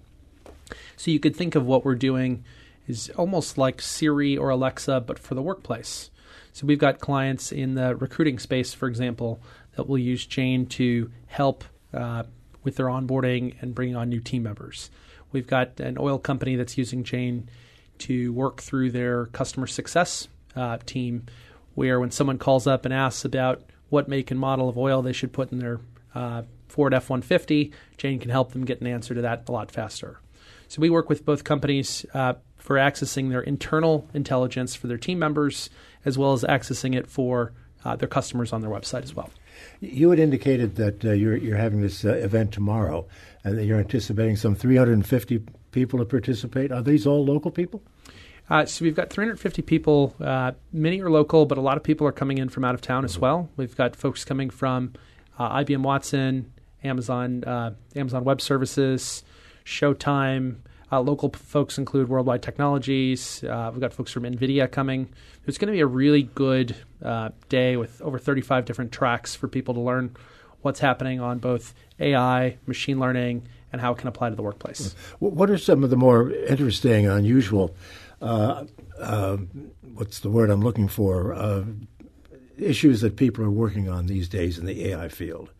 So 0.96 1.10
you 1.10 1.20
could 1.20 1.36
think 1.36 1.54
of 1.54 1.66
what 1.66 1.84
we're 1.84 1.94
doing 1.94 2.44
is 2.88 3.10
almost 3.16 3.56
like 3.56 3.80
Siri 3.80 4.36
or 4.36 4.48
Alexa, 4.50 5.00
but 5.02 5.18
for 5.18 5.34
the 5.34 5.42
workplace. 5.42 6.10
So 6.52 6.66
we've 6.66 6.78
got 6.78 6.98
clients 6.98 7.52
in 7.52 7.74
the 7.74 7.94
recruiting 7.94 8.38
space, 8.38 8.74
for 8.74 8.88
example, 8.88 9.40
that 9.76 9.88
will 9.88 9.98
use 9.98 10.26
Jane 10.26 10.66
to 10.66 11.10
help 11.26 11.64
uh, 11.94 12.24
with 12.64 12.76
their 12.76 12.86
onboarding 12.86 13.54
and 13.62 13.74
bringing 13.74 13.96
on 13.96 14.08
new 14.08 14.20
team 14.20 14.42
members. 14.42 14.90
We've 15.32 15.46
got 15.46 15.80
an 15.80 15.96
oil 15.98 16.18
company 16.18 16.56
that's 16.56 16.78
using 16.78 17.04
Jane 17.04 17.48
to 17.98 18.32
work 18.32 18.60
through 18.60 18.90
their 18.90 19.26
customer 19.26 19.66
success 19.66 20.28
uh, 20.56 20.78
team, 20.84 21.26
where 21.74 22.00
when 22.00 22.10
someone 22.10 22.38
calls 22.38 22.66
up 22.66 22.84
and 22.84 22.92
asks 22.92 23.24
about 23.24 23.62
what 23.88 24.08
make 24.08 24.30
and 24.30 24.40
model 24.40 24.68
of 24.68 24.78
oil 24.78 25.02
they 25.02 25.12
should 25.12 25.32
put 25.32 25.52
in 25.52 25.58
their 25.58 25.80
uh, 26.14 26.42
Ford 26.68 26.94
F 26.94 27.10
150, 27.10 27.72
Jane 27.96 28.18
can 28.18 28.30
help 28.30 28.52
them 28.52 28.64
get 28.64 28.80
an 28.80 28.86
answer 28.86 29.14
to 29.14 29.20
that 29.22 29.48
a 29.48 29.52
lot 29.52 29.70
faster. 29.70 30.18
So 30.68 30.80
we 30.80 30.88
work 30.88 31.08
with 31.10 31.24
both 31.24 31.44
companies 31.44 32.06
uh, 32.14 32.34
for 32.56 32.76
accessing 32.76 33.28
their 33.28 33.42
internal 33.42 34.08
intelligence 34.14 34.74
for 34.74 34.86
their 34.86 34.96
team 34.96 35.18
members, 35.18 35.68
as 36.04 36.16
well 36.16 36.32
as 36.32 36.44
accessing 36.44 36.96
it 36.96 37.06
for 37.06 37.52
uh, 37.84 37.96
their 37.96 38.08
customers 38.08 38.52
on 38.52 38.62
their 38.62 38.70
website 38.70 39.02
as 39.02 39.14
well. 39.14 39.30
You 39.80 40.10
had 40.10 40.18
indicated 40.18 40.76
that 40.76 41.04
uh, 41.04 41.12
you're, 41.12 41.36
you're 41.36 41.56
having 41.56 41.80
this 41.80 42.04
uh, 42.04 42.14
event 42.14 42.52
tomorrow, 42.52 43.06
and 43.44 43.58
that 43.58 43.64
you're 43.64 43.78
anticipating 43.78 44.36
some 44.36 44.54
350 44.54 45.40
people 45.70 45.98
to 45.98 46.04
participate. 46.04 46.70
Are 46.70 46.82
these 46.82 47.06
all 47.06 47.24
local 47.24 47.50
people? 47.50 47.82
Uh, 48.50 48.66
so 48.66 48.84
we've 48.84 48.94
got 48.94 49.10
350 49.10 49.62
people. 49.62 50.14
Uh, 50.20 50.52
many 50.72 51.00
are 51.00 51.10
local, 51.10 51.46
but 51.46 51.58
a 51.58 51.60
lot 51.60 51.76
of 51.76 51.82
people 51.82 52.06
are 52.06 52.12
coming 52.12 52.38
in 52.38 52.48
from 52.48 52.64
out 52.64 52.74
of 52.74 52.80
town 52.80 53.04
as 53.04 53.18
well. 53.18 53.48
We've 53.56 53.74
got 53.76 53.96
folks 53.96 54.24
coming 54.24 54.50
from 54.50 54.92
uh, 55.38 55.58
IBM 55.60 55.82
Watson, 55.82 56.52
Amazon, 56.84 57.44
uh, 57.44 57.74
Amazon 57.96 58.24
Web 58.24 58.40
Services, 58.40 59.22
Showtime. 59.64 60.56
Uh, 60.92 61.00
local 61.00 61.30
folks 61.30 61.78
include 61.78 62.08
Worldwide 62.10 62.42
Technologies. 62.42 63.42
Uh, 63.42 63.70
we've 63.72 63.80
got 63.80 63.94
folks 63.94 64.12
from 64.12 64.24
NVIDIA 64.24 64.70
coming. 64.70 65.08
It's 65.46 65.56
going 65.56 65.68
to 65.68 65.72
be 65.72 65.80
a 65.80 65.86
really 65.86 66.24
good 66.24 66.76
day 67.48 67.76
with 67.76 68.00
over 68.02 68.18
35 68.18 68.66
different 68.66 68.92
tracks 68.92 69.34
for 69.34 69.48
people 69.48 69.72
to 69.74 69.80
learn 69.80 70.14
what's 70.60 70.80
happening 70.80 71.18
on 71.18 71.38
both 71.38 71.74
AI, 71.98 72.58
machine 72.66 73.00
learning, 73.00 73.48
and 73.72 73.80
how 73.80 73.92
it 73.92 73.98
can 73.98 74.06
apply 74.06 74.28
to 74.28 74.36
the 74.36 74.42
workplace. 74.42 74.94
What 75.18 75.50
are 75.50 75.58
some 75.58 75.82
of 75.82 75.88
the 75.90 75.96
more 75.96 76.30
interesting, 76.30 77.06
unusual 77.06 77.74
uh, 78.22 78.64
uh, 79.00 79.36
what's 79.94 80.20
the 80.20 80.30
word 80.30 80.48
I'm 80.48 80.62
looking 80.62 80.88
for? 80.88 81.34
Uh, 81.34 81.64
issues 82.56 83.00
that 83.00 83.16
people 83.16 83.44
are 83.44 83.50
working 83.50 83.88
on 83.88 84.06
these 84.06 84.28
days 84.28 84.58
in 84.58 84.64
the 84.64 84.86
AI 84.88 85.08
field. 85.08 85.50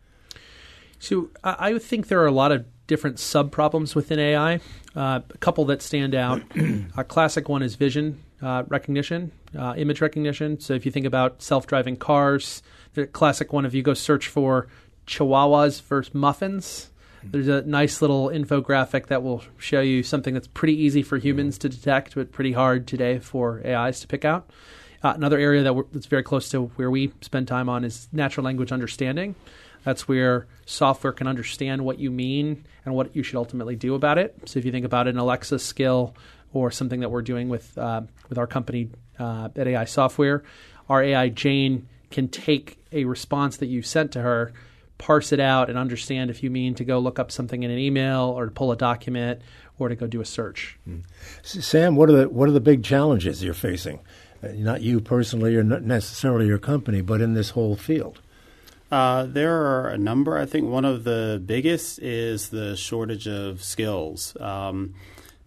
So 0.99 1.29
I 1.43 1.77
think 1.79 2.07
there 2.07 2.21
are 2.21 2.27
a 2.27 2.31
lot 2.31 2.53
of 2.53 2.65
different 2.93 3.17
sub 3.17 3.51
problems 3.51 3.95
within 3.95 4.19
AI. 4.19 4.59
Uh, 4.95 5.21
a 5.27 5.37
couple 5.39 5.65
that 5.65 5.81
stand 5.81 6.13
out. 6.13 6.43
a 6.97 7.03
classic 7.03 7.49
one 7.49 7.63
is 7.63 7.73
vision 7.73 8.23
uh, 8.43 8.63
recognition, 8.67 9.31
uh, 9.57 9.73
image 9.77 9.99
recognition. 9.99 10.59
So 10.59 10.73
if 10.73 10.85
you 10.85 10.91
think 10.91 11.07
about 11.07 11.41
self-driving 11.41 11.97
cars, 11.97 12.61
the 12.93 13.07
classic 13.07 13.51
one, 13.51 13.65
if 13.65 13.73
you 13.73 13.81
go 13.81 13.95
search 13.95 14.27
for 14.27 14.67
Chihuahuas 15.07 15.81
versus 15.81 16.13
muffins, 16.13 16.91
there's 17.23 17.47
a 17.47 17.63
nice 17.63 17.99
little 17.99 18.27
infographic 18.27 19.07
that 19.07 19.23
will 19.23 19.43
show 19.57 19.81
you 19.81 20.03
something 20.03 20.35
that's 20.35 20.47
pretty 20.47 20.79
easy 20.79 21.01
for 21.01 21.17
humans 21.17 21.57
to 21.59 21.69
detect, 21.69 22.13
but 22.13 22.31
pretty 22.31 22.51
hard 22.51 22.85
today 22.85 23.17
for 23.17 23.65
AIs 23.65 24.01
to 24.01 24.07
pick 24.07 24.23
out. 24.23 24.49
Uh, 25.03 25.13
another 25.15 25.37
area 25.37 25.63
that 25.63 25.85
that's 25.91 26.05
very 26.05 26.23
close 26.23 26.49
to 26.49 26.67
where 26.75 26.89
we 26.89 27.11
spend 27.21 27.47
time 27.47 27.67
on 27.69 27.83
is 27.83 28.07
natural 28.11 28.45
language 28.45 28.71
understanding. 28.71 29.35
That's 29.83 30.07
where 30.07 30.47
software 30.65 31.11
can 31.11 31.27
understand 31.27 31.83
what 31.83 31.99
you 31.99 32.09
mean 32.09 32.65
and 32.85 32.95
what 32.95 33.15
you 33.15 33.21
should 33.21 33.35
ultimately 33.35 33.75
do 33.75 33.95
about 33.95 34.17
it. 34.17 34.35
So 34.45 34.59
if 34.59 34.65
you 34.65 34.71
think 34.71 34.85
about 34.85 35.07
an 35.09 35.17
Alexa 35.17 35.59
skill 35.59 36.15
or 36.53 36.71
something 36.71 37.01
that 37.01 37.09
we're 37.09 37.21
doing 37.21 37.49
with 37.49 37.77
uh, 37.77 38.01
with 38.29 38.37
our 38.37 38.47
company 38.47 38.89
uh, 39.19 39.49
at 39.55 39.67
AI 39.67 39.85
Software, 39.85 40.43
our 40.87 41.03
AI 41.03 41.29
Jane 41.29 41.87
can 42.09 42.29
take 42.29 42.77
a 42.91 43.05
response 43.05 43.57
that 43.57 43.65
you 43.65 43.81
sent 43.81 44.13
to 44.13 44.21
her 44.21 44.53
parse 44.97 45.33
it 45.33 45.39
out 45.39 45.69
and 45.69 45.77
understand 45.77 46.29
if 46.29 46.43
you 46.43 46.49
mean 46.49 46.75
to 46.75 46.85
go 46.85 46.99
look 46.99 47.19
up 47.19 47.31
something 47.31 47.63
in 47.63 47.71
an 47.71 47.77
email 47.77 48.33
or 48.37 48.45
to 48.45 48.51
pull 48.51 48.71
a 48.71 48.77
document 48.77 49.41
or 49.77 49.89
to 49.89 49.95
go 49.95 50.07
do 50.07 50.21
a 50.21 50.25
search. 50.25 50.77
Mm. 50.87 51.03
Sam, 51.41 51.95
what 51.95 52.09
are 52.09 52.13
the 52.13 52.29
what 52.29 52.47
are 52.47 52.53
the 52.53 52.61
big 52.61 52.83
challenges 52.83 53.43
you're 53.43 53.53
facing? 53.53 53.99
Not 54.43 54.81
you 54.81 54.99
personally 54.99 55.55
or 55.55 55.63
not 55.63 55.83
necessarily 55.83 56.47
your 56.47 56.57
company, 56.57 57.01
but 57.01 57.21
in 57.21 57.33
this 57.33 57.51
whole 57.51 57.75
field. 57.75 58.19
Uh, 58.91 59.25
there 59.25 59.55
are 59.55 59.89
a 59.89 59.97
number. 59.97 60.37
I 60.37 60.45
think 60.45 60.69
one 60.69 60.85
of 60.85 61.03
the 61.03 61.41
biggest 61.43 61.99
is 61.99 62.49
the 62.49 62.75
shortage 62.75 63.27
of 63.27 63.63
skills. 63.63 64.37
Um, 64.39 64.93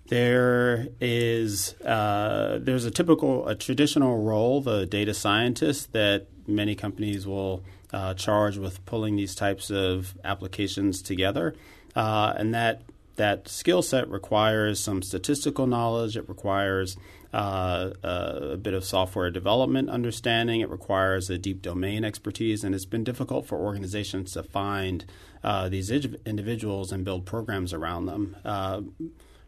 there 0.08 0.88
is 1.00 1.74
uh, 1.82 2.58
there's 2.60 2.84
a 2.84 2.90
typical 2.90 3.46
a 3.46 3.54
traditional 3.54 4.22
role, 4.22 4.60
the 4.60 4.86
data 4.86 5.14
scientist, 5.14 5.92
that 5.92 6.26
many 6.46 6.74
companies 6.74 7.26
will 7.26 7.62
uh, 7.92 8.14
charged 8.14 8.58
with 8.58 8.84
pulling 8.86 9.16
these 9.16 9.34
types 9.34 9.70
of 9.70 10.14
applications 10.24 11.02
together, 11.02 11.54
uh, 11.94 12.34
and 12.36 12.54
that 12.54 12.82
that 13.16 13.48
skill 13.48 13.82
set 13.82 14.08
requires 14.08 14.80
some 14.80 15.02
statistical 15.02 15.66
knowledge. 15.66 16.16
It 16.16 16.28
requires 16.28 16.96
uh, 17.32 17.90
a 18.02 18.56
bit 18.56 18.72
of 18.72 18.84
software 18.84 19.30
development 19.30 19.90
understanding. 19.90 20.60
It 20.60 20.70
requires 20.70 21.28
a 21.28 21.36
deep 21.36 21.60
domain 21.60 22.04
expertise, 22.04 22.64
and 22.64 22.74
it's 22.74 22.84
been 22.84 23.04
difficult 23.04 23.46
for 23.46 23.58
organizations 23.58 24.32
to 24.32 24.42
find 24.42 25.04
uh, 25.44 25.68
these 25.68 25.90
individuals 25.90 26.92
and 26.92 27.04
build 27.04 27.26
programs 27.26 27.72
around 27.72 28.06
them. 28.06 28.36
Uh, 28.44 28.82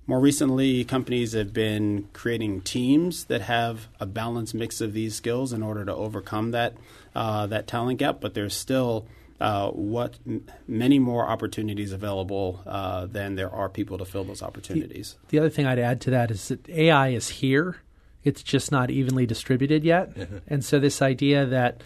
more 0.07 0.21
recently, 0.21 0.85
companies 0.85 1.33
have 1.35 1.53
been 1.53 2.09
creating 2.15 2.63
teams 2.63 3.25
that 3.25 3.43
have 3.43 3.89
a 4.01 4.07
balanced 4.07 4.55
mix 4.55 4.81
of 4.81 4.95
these 4.95 5.15
skills 5.15 5.53
in 5.53 5.63
order 5.63 5.85
to 5.85 5.95
overcome 5.95 6.51
that 6.53 6.75
uh, 7.15 7.47
that 7.47 7.67
talent 7.67 7.99
gap. 7.99 8.19
But 8.21 8.33
there's 8.33 8.57
still 8.57 9.07
uh, 9.41 9.71
what 9.71 10.19
m- 10.27 10.47
many 10.67 10.99
more 10.99 11.29
opportunities 11.29 11.93
available 11.93 12.63
uh, 12.67 13.07
than 13.07 13.37
there 13.37 13.51
are 13.51 13.69
people 13.69 13.99
to 13.99 14.05
fill 14.05 14.25
those 14.25 14.43
opportunities. 14.43 15.17
The, 15.29 15.31
the, 15.31 15.39
other 15.39 15.51
thing 15.51 15.67
I'd 15.67 15.79
add 15.79 16.01
to 16.03 16.11
that 16.11 16.31
is 16.31 16.49
that 16.49 16.69
AI 16.69 17.09
is 17.09 17.29
here; 17.29 17.77
it's 18.25 18.43
just 18.43 18.73
not 18.73 18.91
evenly 18.91 19.27
distributed 19.27 19.85
yet. 19.85 20.11
and 20.49 20.65
so 20.65 20.79
this 20.79 21.01
idea 21.01 21.47
that 21.47 21.83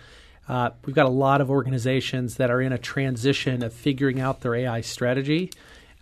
uh, 0.49 0.71
we've 0.85 0.97
got 0.97 1.06
a 1.06 1.11
lot 1.11 1.40
of 1.40 1.50
organizations 1.50 2.37
that 2.37 2.50
are 2.50 2.61
in 2.61 2.73
a 2.73 2.78
transition 2.78 3.62
of 3.62 3.73
figuring 3.73 4.21
out 4.21 4.40
their 4.40 4.54
AI 4.54 4.80
strategy. 4.80 5.50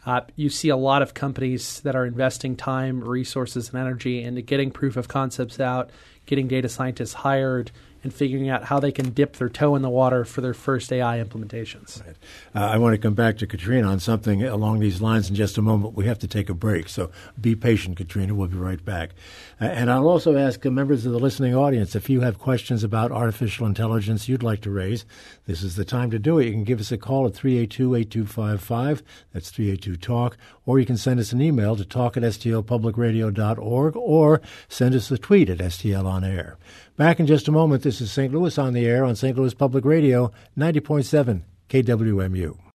Uh, 0.06 0.22
you 0.34 0.48
see 0.48 0.70
a 0.70 0.76
lot 0.76 1.02
of 1.02 1.12
companies 1.12 1.80
that 1.80 1.94
are 1.94 2.06
investing 2.06 2.56
time, 2.56 3.04
resources, 3.04 3.68
and 3.68 3.78
energy 3.78 4.22
into 4.22 4.40
getting 4.40 4.70
proof 4.70 4.96
of 4.96 5.08
concepts 5.08 5.60
out, 5.60 5.90
getting 6.24 6.48
data 6.48 6.68
scientists 6.68 7.12
hired, 7.12 7.70
and 8.02 8.12
figuring 8.12 8.48
out 8.48 8.64
how 8.64 8.80
they 8.80 8.92
can 8.92 9.10
dip 9.10 9.36
their 9.36 9.48
toe 9.48 9.74
in 9.74 9.82
the 9.82 9.90
water 9.90 10.24
for 10.24 10.40
their 10.40 10.54
first 10.54 10.92
AI 10.92 11.22
implementations. 11.22 12.04
Right. 12.04 12.16
Uh, 12.54 12.66
I 12.66 12.78
want 12.78 12.94
to 12.94 12.98
come 12.98 13.14
back 13.14 13.38
to 13.38 13.46
Katrina 13.46 13.88
on 13.88 14.00
something 14.00 14.42
along 14.42 14.80
these 14.80 15.00
lines 15.00 15.28
in 15.28 15.34
just 15.34 15.58
a 15.58 15.62
moment. 15.62 15.94
We 15.94 16.06
have 16.06 16.18
to 16.20 16.28
take 16.28 16.48
a 16.48 16.54
break, 16.54 16.88
so 16.88 17.10
be 17.40 17.54
patient, 17.54 17.96
Katrina. 17.96 18.34
We'll 18.34 18.48
be 18.48 18.56
right 18.56 18.82
back. 18.84 19.10
Uh, 19.60 19.64
and 19.64 19.90
I'll 19.90 20.08
also 20.08 20.36
ask 20.36 20.64
members 20.64 21.04
of 21.04 21.12
the 21.12 21.18
listening 21.18 21.54
audience 21.54 21.94
if 21.94 22.08
you 22.08 22.20
have 22.20 22.38
questions 22.38 22.82
about 22.82 23.12
artificial 23.12 23.66
intelligence 23.66 24.28
you'd 24.28 24.42
like 24.42 24.60
to 24.62 24.70
raise. 24.70 25.04
This 25.46 25.62
is 25.62 25.76
the 25.76 25.84
time 25.84 26.10
to 26.10 26.18
do 26.18 26.38
it. 26.38 26.46
You 26.46 26.52
can 26.52 26.64
give 26.64 26.80
us 26.80 26.92
a 26.92 26.98
call 26.98 27.26
at 27.26 27.34
382 27.34 27.94
8255. 27.94 29.02
That's 29.32 29.50
382 29.50 29.96
TALK. 29.96 30.36
Or 30.66 30.78
you 30.78 30.86
can 30.86 30.96
send 30.96 31.20
us 31.20 31.32
an 31.32 31.42
email 31.42 31.76
to 31.76 31.84
talk 31.84 32.16
at 32.16 32.22
stlpublicradio.org 32.22 33.96
or 33.96 34.40
send 34.68 34.94
us 34.94 35.10
a 35.10 35.18
tweet 35.18 35.50
at 35.50 35.58
STL 35.58 36.06
on 36.06 36.24
air. 36.24 36.56
Back 37.00 37.18
in 37.18 37.26
just 37.26 37.48
a 37.48 37.50
moment, 37.50 37.82
this 37.82 38.02
is 38.02 38.12
St. 38.12 38.30
Louis 38.30 38.58
on 38.58 38.74
the 38.74 38.84
air 38.84 39.06
on 39.06 39.16
St. 39.16 39.34
Louis 39.34 39.54
Public 39.54 39.86
Radio, 39.86 40.32
90.7 40.58 41.44
KWMU. 41.70 42.69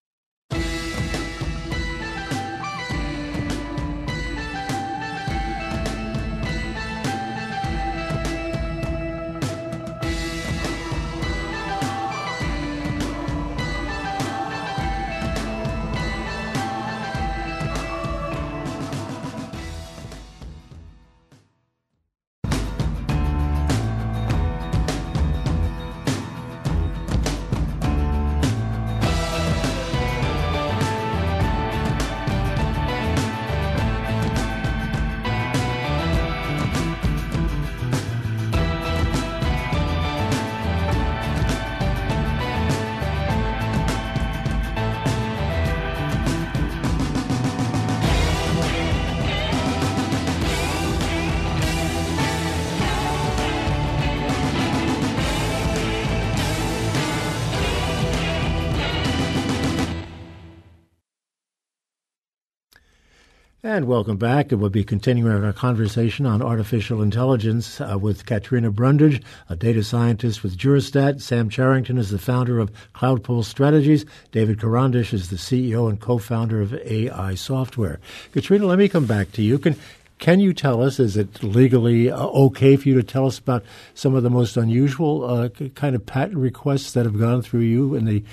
And 63.66 63.86
welcome 63.86 64.18
back. 64.18 64.52
We'll 64.52 64.70
be 64.70 64.84
continuing 64.84 65.44
our 65.44 65.52
conversation 65.52 66.28
on 66.28 66.44
artificial 66.44 67.02
intelligence 67.02 67.82
uh, 67.82 67.98
with 68.00 68.28
Katrina 68.28 68.70
Brundage, 68.70 69.24
a 69.50 69.56
data 69.56 69.84
scientist 69.84 70.44
with 70.44 70.56
Juristat. 70.56 71.20
Sam 71.20 71.50
Charrington 71.50 71.98
is 71.98 72.12
the 72.12 72.20
founder 72.20 72.60
of 72.60 72.72
Cloudpulse 72.94 73.46
Strategies. 73.46 74.06
David 74.32 74.60
Karandish 74.60 75.14
is 75.14 75.32
the 75.32 75.38
CEO 75.38 75.90
and 75.90 76.00
co-founder 76.00 76.62
of 76.62 76.76
AI 76.76 77.34
Software. 77.34 78.00
Katrina, 78.34 78.68
let 78.68 78.78
me 78.78 78.88
come 78.88 79.08
back 79.08 79.32
to 79.32 79.42
you. 79.42 79.58
Can 79.58 79.76
can 80.20 80.40
you 80.40 80.54
tell 80.54 80.84
us, 80.84 81.00
is 81.00 81.18
it 81.18 81.42
legally 81.42 82.12
uh, 82.12 82.24
okay 82.24 82.76
for 82.76 82.88
you 82.88 82.94
to 82.94 83.04
tell 83.04 83.26
us 83.26 83.40
about 83.40 83.66
some 83.96 84.14
of 84.14 84.22
the 84.22 84.30
most 84.30 84.58
unusual 84.58 85.24
uh, 85.24 85.50
kind 85.74 85.96
of 85.96 86.06
patent 86.06 86.38
requests 86.38 86.92
that 86.92 87.06
have 87.06 87.20
gone 87.20 87.42
through 87.42 87.62
you 87.62 87.96
in 87.96 88.06
the 88.06 88.24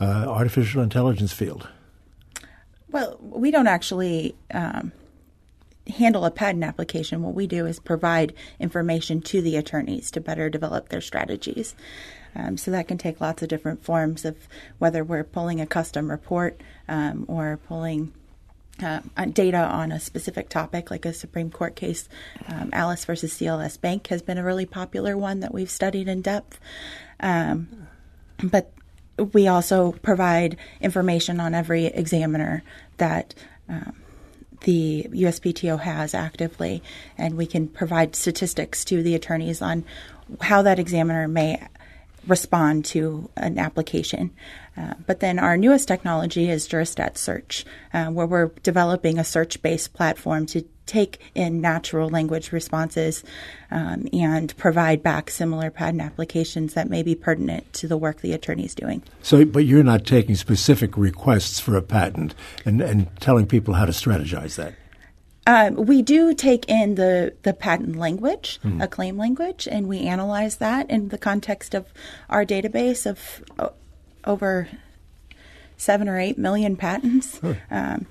uh, 0.00 0.24
artificial 0.26 0.82
intelligence 0.82 1.32
field? 1.32 1.68
Well, 2.90 3.18
we 3.20 3.50
don't 3.50 3.66
actually 3.66 4.34
um, 4.52 4.92
handle 5.86 6.24
a 6.24 6.30
patent 6.30 6.64
application. 6.64 7.22
What 7.22 7.34
we 7.34 7.46
do 7.46 7.66
is 7.66 7.78
provide 7.78 8.34
information 8.58 9.20
to 9.22 9.42
the 9.42 9.56
attorneys 9.56 10.10
to 10.12 10.20
better 10.20 10.48
develop 10.48 10.88
their 10.88 11.00
strategies. 11.00 11.74
Um, 12.34 12.56
so 12.56 12.70
that 12.70 12.88
can 12.88 12.98
take 12.98 13.20
lots 13.20 13.42
of 13.42 13.48
different 13.48 13.84
forms 13.84 14.24
of 14.24 14.36
whether 14.78 15.02
we're 15.02 15.24
pulling 15.24 15.60
a 15.60 15.66
custom 15.66 16.10
report 16.10 16.60
um, 16.88 17.24
or 17.28 17.58
pulling 17.66 18.12
uh, 18.82 19.00
data 19.32 19.58
on 19.58 19.92
a 19.92 20.00
specific 20.00 20.48
topic, 20.48 20.90
like 20.90 21.04
a 21.04 21.12
Supreme 21.12 21.50
Court 21.50 21.74
case. 21.74 22.08
Um, 22.46 22.70
Alice 22.72 23.04
versus 23.04 23.34
CLS 23.34 23.80
Bank 23.80 24.06
has 24.08 24.22
been 24.22 24.38
a 24.38 24.44
really 24.44 24.66
popular 24.66 25.16
one 25.16 25.40
that 25.40 25.52
we've 25.52 25.70
studied 25.70 26.08
in 26.08 26.22
depth. 26.22 26.58
Um, 27.18 27.88
but 28.42 28.72
we 29.32 29.48
also 29.48 29.92
provide 30.02 30.56
information 30.80 31.40
on 31.40 31.54
every 31.54 31.86
examiner 31.86 32.62
that 32.96 33.34
um, 33.68 33.96
the 34.62 35.06
USPTO 35.10 35.80
has 35.80 36.14
actively, 36.14 36.82
and 37.16 37.36
we 37.36 37.46
can 37.46 37.68
provide 37.68 38.14
statistics 38.14 38.84
to 38.86 39.02
the 39.02 39.14
attorneys 39.14 39.62
on 39.62 39.84
how 40.42 40.62
that 40.62 40.78
examiner 40.78 41.26
may 41.26 41.66
respond 42.26 42.84
to 42.86 43.30
an 43.36 43.58
application. 43.58 44.30
Uh, 44.76 44.94
but 45.06 45.20
then 45.20 45.38
our 45.38 45.56
newest 45.56 45.88
technology 45.88 46.48
is 46.48 46.68
Juristat 46.68 47.16
Search, 47.16 47.64
uh, 47.92 48.06
where 48.06 48.26
we're 48.26 48.48
developing 48.62 49.18
a 49.18 49.24
search 49.24 49.60
based 49.62 49.92
platform 49.92 50.46
to 50.46 50.64
take 50.86 51.20
in 51.34 51.60
natural 51.60 52.08
language 52.08 52.50
responses 52.50 53.22
um, 53.70 54.08
and 54.12 54.56
provide 54.56 55.02
back 55.02 55.30
similar 55.30 55.70
patent 55.70 56.02
applications 56.02 56.74
that 56.74 56.90
may 56.90 57.02
be 57.02 57.14
pertinent 57.14 57.72
to 57.72 57.86
the 57.86 57.96
work 57.96 58.20
the 58.20 58.32
attorney 58.32 58.64
is 58.64 58.74
doing. 58.74 59.02
So, 59.22 59.44
but 59.44 59.64
you're 59.66 59.84
not 59.84 60.04
taking 60.04 60.34
specific 60.34 60.96
requests 60.96 61.60
for 61.60 61.76
a 61.76 61.82
patent 61.82 62.34
and, 62.64 62.80
and 62.80 63.08
telling 63.20 63.46
people 63.46 63.74
how 63.74 63.84
to 63.84 63.92
strategize 63.92 64.56
that? 64.56 64.74
Um, 65.46 65.74
we 65.74 66.02
do 66.02 66.34
take 66.34 66.68
in 66.68 66.96
the, 66.96 67.34
the 67.42 67.52
patent 67.52 67.96
language, 67.96 68.60
mm. 68.62 68.82
a 68.82 68.86
claim 68.86 69.16
language, 69.16 69.66
and 69.70 69.88
we 69.88 70.00
analyze 70.00 70.56
that 70.56 70.88
in 70.90 71.08
the 71.08 71.18
context 71.18 71.74
of 71.74 71.86
our 72.28 72.44
database 72.44 73.06
of 73.06 73.42
uh, 73.58 73.70
over 74.24 74.68
seven 75.76 76.08
or 76.08 76.18
eight 76.20 76.38
million 76.38 76.76
patents. 76.76 77.40
Um, 77.70 78.06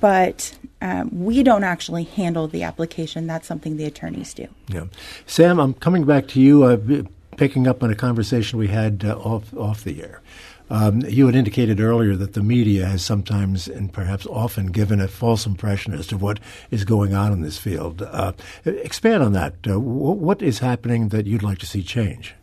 but 0.00 0.56
um, 0.82 1.24
we 1.24 1.42
don't 1.42 1.64
actually 1.64 2.04
handle 2.04 2.48
the 2.48 2.62
application. 2.64 3.26
That's 3.26 3.46
something 3.46 3.76
the 3.76 3.84
attorneys 3.84 4.34
do. 4.34 4.48
Yeah, 4.68 4.84
Sam, 5.26 5.58
I'm 5.60 5.74
coming 5.74 6.04
back 6.04 6.28
to 6.28 6.40
you, 6.40 6.64
uh, 6.64 6.76
picking 7.36 7.66
up 7.66 7.82
on 7.82 7.90
a 7.90 7.94
conversation 7.94 8.58
we 8.58 8.68
had 8.68 9.04
uh, 9.04 9.16
off 9.18 9.54
off 9.54 9.84
the 9.84 10.02
air. 10.02 10.22
Um, 10.70 11.02
you 11.02 11.26
had 11.26 11.34
indicated 11.34 11.78
earlier 11.78 12.16
that 12.16 12.32
the 12.32 12.42
media 12.42 12.86
has 12.86 13.04
sometimes 13.04 13.68
and 13.68 13.92
perhaps 13.92 14.26
often 14.26 14.68
given 14.68 14.98
a 14.98 15.08
false 15.08 15.44
impression 15.44 15.92
as 15.92 16.06
to 16.06 16.16
what 16.16 16.40
is 16.70 16.84
going 16.84 17.12
on 17.12 17.32
in 17.32 17.42
this 17.42 17.58
field. 17.58 18.00
Uh, 18.00 18.32
expand 18.64 19.22
on 19.22 19.32
that. 19.34 19.54
Uh, 19.68 19.78
what 19.78 20.40
is 20.40 20.60
happening 20.60 21.10
that 21.10 21.26
you'd 21.26 21.42
like 21.42 21.58
to 21.58 21.66
see 21.66 21.82
change? 21.82 22.34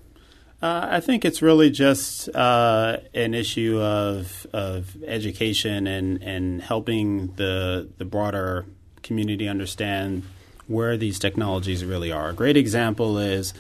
Uh, 0.62 0.88
I 0.92 1.00
think 1.00 1.26
it's 1.26 1.42
really 1.42 1.72
just 1.72 2.30
uh, 2.36 2.98
an 3.16 3.34
issue 3.34 3.82
of 3.82 4.46
of 4.54 4.96
education 5.04 5.88
and, 5.88 6.22
and 6.22 6.62
helping 6.62 7.34
the 7.38 7.90
the 7.98 8.06
broader 8.06 8.68
community 9.02 9.48
understand 9.48 10.22
where 10.68 10.96
these 10.96 11.18
technologies 11.18 11.84
really 11.84 12.12
are. 12.12 12.30
A 12.30 12.34
great 12.34 12.58
example 12.58 13.18
is 13.18 13.56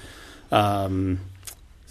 um, 0.51 1.20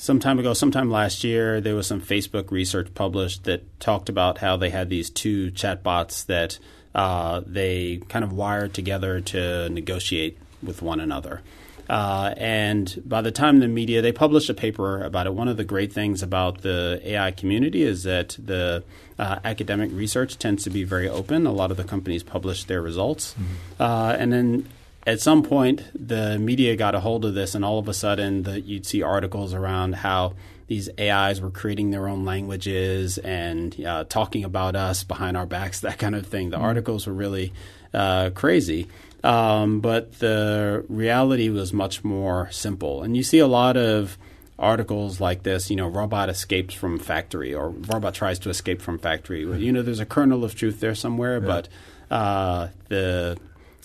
some 0.00 0.18
time 0.18 0.38
ago, 0.38 0.54
sometime 0.54 0.90
last 0.90 1.24
year, 1.24 1.60
there 1.60 1.74
was 1.74 1.86
some 1.86 2.00
Facebook 2.00 2.50
research 2.50 2.92
published 2.94 3.44
that 3.44 3.80
talked 3.80 4.08
about 4.08 4.38
how 4.38 4.56
they 4.56 4.70
had 4.70 4.88
these 4.88 5.10
two 5.10 5.50
chatbots 5.50 6.24
that 6.26 6.58
uh, 6.94 7.42
they 7.46 7.98
kind 8.08 8.24
of 8.24 8.32
wired 8.32 8.72
together 8.72 9.20
to 9.20 9.68
negotiate 9.68 10.38
with 10.62 10.80
one 10.82 11.00
another. 11.00 11.42
Uh, 11.90 12.32
and 12.36 13.02
by 13.04 13.20
the 13.20 13.32
time 13.32 13.58
the 13.58 13.66
media, 13.66 14.00
they 14.00 14.12
published 14.12 14.48
a 14.48 14.54
paper 14.54 15.02
about 15.02 15.26
it. 15.26 15.34
One 15.34 15.48
of 15.48 15.56
the 15.56 15.64
great 15.64 15.92
things 15.92 16.22
about 16.22 16.62
the 16.62 17.00
AI 17.04 17.32
community 17.32 17.82
is 17.82 18.04
that 18.04 18.36
the 18.38 18.84
uh, 19.18 19.40
academic 19.44 19.90
research 19.92 20.38
tends 20.38 20.62
to 20.64 20.70
be 20.70 20.84
very 20.84 21.08
open. 21.08 21.46
A 21.46 21.52
lot 21.52 21.72
of 21.72 21.76
the 21.76 21.84
companies 21.84 22.22
publish 22.22 22.64
their 22.64 22.80
results. 22.80 23.34
Mm-hmm. 23.34 23.82
Uh, 23.82 24.16
and 24.18 24.32
then 24.32 24.68
at 25.06 25.20
some 25.20 25.42
point, 25.42 25.82
the 25.94 26.38
media 26.38 26.76
got 26.76 26.94
a 26.94 27.00
hold 27.00 27.24
of 27.24 27.34
this, 27.34 27.54
and 27.54 27.64
all 27.64 27.78
of 27.78 27.88
a 27.88 27.94
sudden, 27.94 28.42
the, 28.42 28.60
you'd 28.60 28.86
see 28.86 29.02
articles 29.02 29.54
around 29.54 29.94
how 29.94 30.34
these 30.66 30.88
AIs 31.00 31.40
were 31.40 31.50
creating 31.50 31.90
their 31.90 32.06
own 32.06 32.24
languages 32.24 33.18
and 33.18 33.84
uh, 33.84 34.04
talking 34.04 34.44
about 34.44 34.76
us 34.76 35.02
behind 35.02 35.36
our 35.36 35.46
backs, 35.46 35.80
that 35.80 35.98
kind 35.98 36.14
of 36.14 36.26
thing. 36.26 36.50
The 36.50 36.56
mm-hmm. 36.56 36.64
articles 36.64 37.06
were 37.06 37.12
really 37.12 37.52
uh, 37.92 38.30
crazy. 38.34 38.88
Um, 39.24 39.80
but 39.80 40.18
the 40.20 40.84
reality 40.88 41.48
was 41.48 41.72
much 41.72 42.04
more 42.04 42.50
simple. 42.50 43.02
And 43.02 43.16
you 43.16 43.22
see 43.22 43.38
a 43.38 43.46
lot 43.46 43.76
of 43.76 44.16
articles 44.58 45.20
like 45.20 45.42
this, 45.42 45.70
you 45.70 45.76
know, 45.76 45.88
robot 45.88 46.28
escapes 46.28 46.74
from 46.74 46.98
factory 46.98 47.54
or 47.54 47.70
robot 47.70 48.14
tries 48.14 48.38
to 48.40 48.50
escape 48.50 48.80
from 48.80 48.98
factory. 48.98 49.40
You 49.40 49.72
know, 49.72 49.82
there's 49.82 50.00
a 50.00 50.06
kernel 50.06 50.44
of 50.44 50.54
truth 50.54 50.80
there 50.80 50.94
somewhere, 50.94 51.40
yeah. 51.40 51.46
but 51.46 51.68
uh, 52.10 52.68
the 52.88 53.38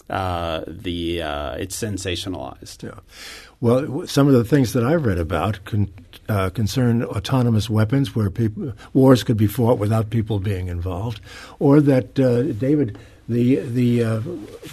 uh, 0.10 0.64
the 0.68 1.22
uh, 1.22 1.56
it's 1.56 1.76
sensationalized. 1.76 2.84
Yeah. 2.84 3.00
Well, 3.62 4.06
some 4.08 4.28
of 4.28 4.34
the 4.34 4.44
things 4.44 4.74
that 4.74 4.84
I've 4.84 5.06
read 5.06 5.18
about 5.18 5.64
con- 5.66 5.92
uh, 6.30 6.50
concern 6.50 7.04
autonomous 7.04 7.70
weapons, 7.70 8.16
where 8.16 8.30
people, 8.30 8.74
wars 8.94 9.24
could 9.24 9.38
be 9.38 9.48
fought 9.48 9.80
without 9.80 10.10
people 10.10 10.40
being 10.40 10.68
involved, 10.68 11.22
or 11.60 11.82
that 11.82 12.20
uh, 12.20 12.44
David 12.44 12.98
the 13.28 13.56
the 13.56 14.04
uh, 14.04 14.22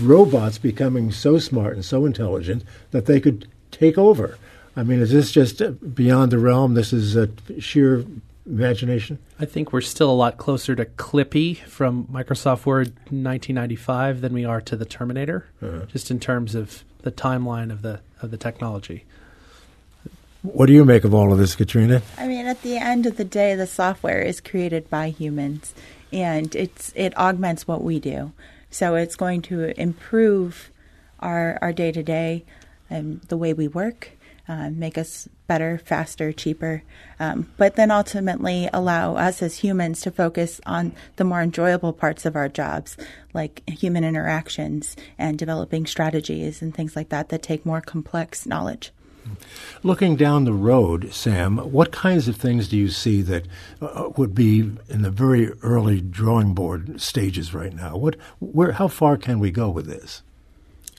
robots 0.00 0.58
becoming 0.58 1.10
so 1.10 1.38
smart 1.38 1.74
and 1.74 1.84
so 1.84 2.04
intelligent 2.04 2.64
that 2.90 3.06
they 3.06 3.20
could 3.20 3.48
take 3.70 3.96
over. 3.96 4.38
I 4.76 4.82
mean, 4.82 5.00
is 5.00 5.12
this 5.12 5.32
just 5.32 5.62
beyond 5.94 6.32
the 6.32 6.38
realm? 6.38 6.74
This 6.74 6.92
is 6.92 7.16
a 7.16 7.28
sheer 7.60 8.04
imagination? 8.46 9.18
I 9.38 9.44
think 9.44 9.72
we're 9.72 9.80
still 9.80 10.10
a 10.10 10.12
lot 10.12 10.36
closer 10.38 10.74
to 10.74 10.84
Clippy 10.84 11.58
from 11.58 12.06
Microsoft 12.06 12.66
Word 12.66 12.88
1995 13.10 14.20
than 14.20 14.32
we 14.32 14.44
are 14.44 14.60
to 14.62 14.76
the 14.76 14.84
Terminator, 14.84 15.46
uh-huh. 15.62 15.86
just 15.86 16.10
in 16.10 16.20
terms 16.20 16.54
of 16.54 16.84
the 17.02 17.12
timeline 17.12 17.70
of 17.70 17.82
the 17.82 18.00
of 18.20 18.30
the 18.30 18.36
technology. 18.36 19.04
What 20.42 20.66
do 20.66 20.72
you 20.72 20.84
make 20.84 21.04
of 21.04 21.14
all 21.14 21.32
of 21.32 21.38
this, 21.38 21.54
Katrina? 21.54 22.02
I 22.18 22.26
mean, 22.26 22.46
at 22.46 22.62
the 22.62 22.76
end 22.76 23.06
of 23.06 23.16
the 23.16 23.24
day, 23.24 23.54
the 23.54 23.66
software 23.66 24.22
is 24.22 24.40
created 24.40 24.90
by 24.90 25.10
humans, 25.10 25.72
and 26.12 26.54
it's 26.56 26.92
it 26.96 27.16
augments 27.16 27.68
what 27.68 27.84
we 27.84 28.00
do. 28.00 28.32
So 28.70 28.96
it's 28.96 29.16
going 29.16 29.42
to 29.42 29.78
improve 29.80 30.70
our 31.20 31.58
our 31.62 31.72
day 31.72 31.92
to 31.92 32.02
day 32.02 32.44
and 32.90 33.20
the 33.22 33.36
way 33.36 33.52
we 33.52 33.68
work, 33.68 34.10
uh, 34.48 34.70
make 34.70 34.98
us 34.98 35.28
better, 35.46 35.78
faster, 35.78 36.32
cheaper, 36.32 36.82
um, 37.20 37.50
but 37.56 37.76
then 37.76 37.90
ultimately 37.90 38.68
allow 38.72 39.16
us 39.16 39.42
as 39.42 39.58
humans 39.58 40.00
to 40.00 40.10
focus 40.10 40.60
on 40.66 40.92
the 41.16 41.24
more 41.24 41.42
enjoyable 41.42 41.92
parts 41.92 42.26
of 42.26 42.36
our 42.36 42.48
jobs, 42.48 42.96
like 43.34 43.62
human 43.68 44.04
interactions 44.04 44.96
and 45.18 45.38
developing 45.38 45.86
strategies 45.86 46.62
and 46.62 46.74
things 46.74 46.96
like 46.96 47.10
that 47.10 47.28
that 47.28 47.42
take 47.42 47.66
more 47.66 47.80
complex 47.80 48.46
knowledge. 48.46 48.92
Looking 49.84 50.16
down 50.16 50.44
the 50.44 50.52
road, 50.52 51.12
Sam, 51.12 51.58
what 51.58 51.92
kinds 51.92 52.28
of 52.28 52.36
things 52.36 52.68
do 52.68 52.76
you 52.76 52.88
see 52.88 53.22
that 53.22 53.46
uh, 53.80 54.10
would 54.16 54.34
be 54.34 54.60
in 54.88 55.02
the 55.02 55.10
very 55.10 55.52
early 55.62 56.00
drawing 56.00 56.54
board 56.54 57.00
stages 57.00 57.54
right 57.54 57.72
now? 57.72 57.96
What, 57.96 58.16
where, 58.40 58.72
how 58.72 58.88
far 58.88 59.16
can 59.16 59.38
we 59.38 59.50
go 59.50 59.70
with 59.70 59.86
this? 59.86 60.22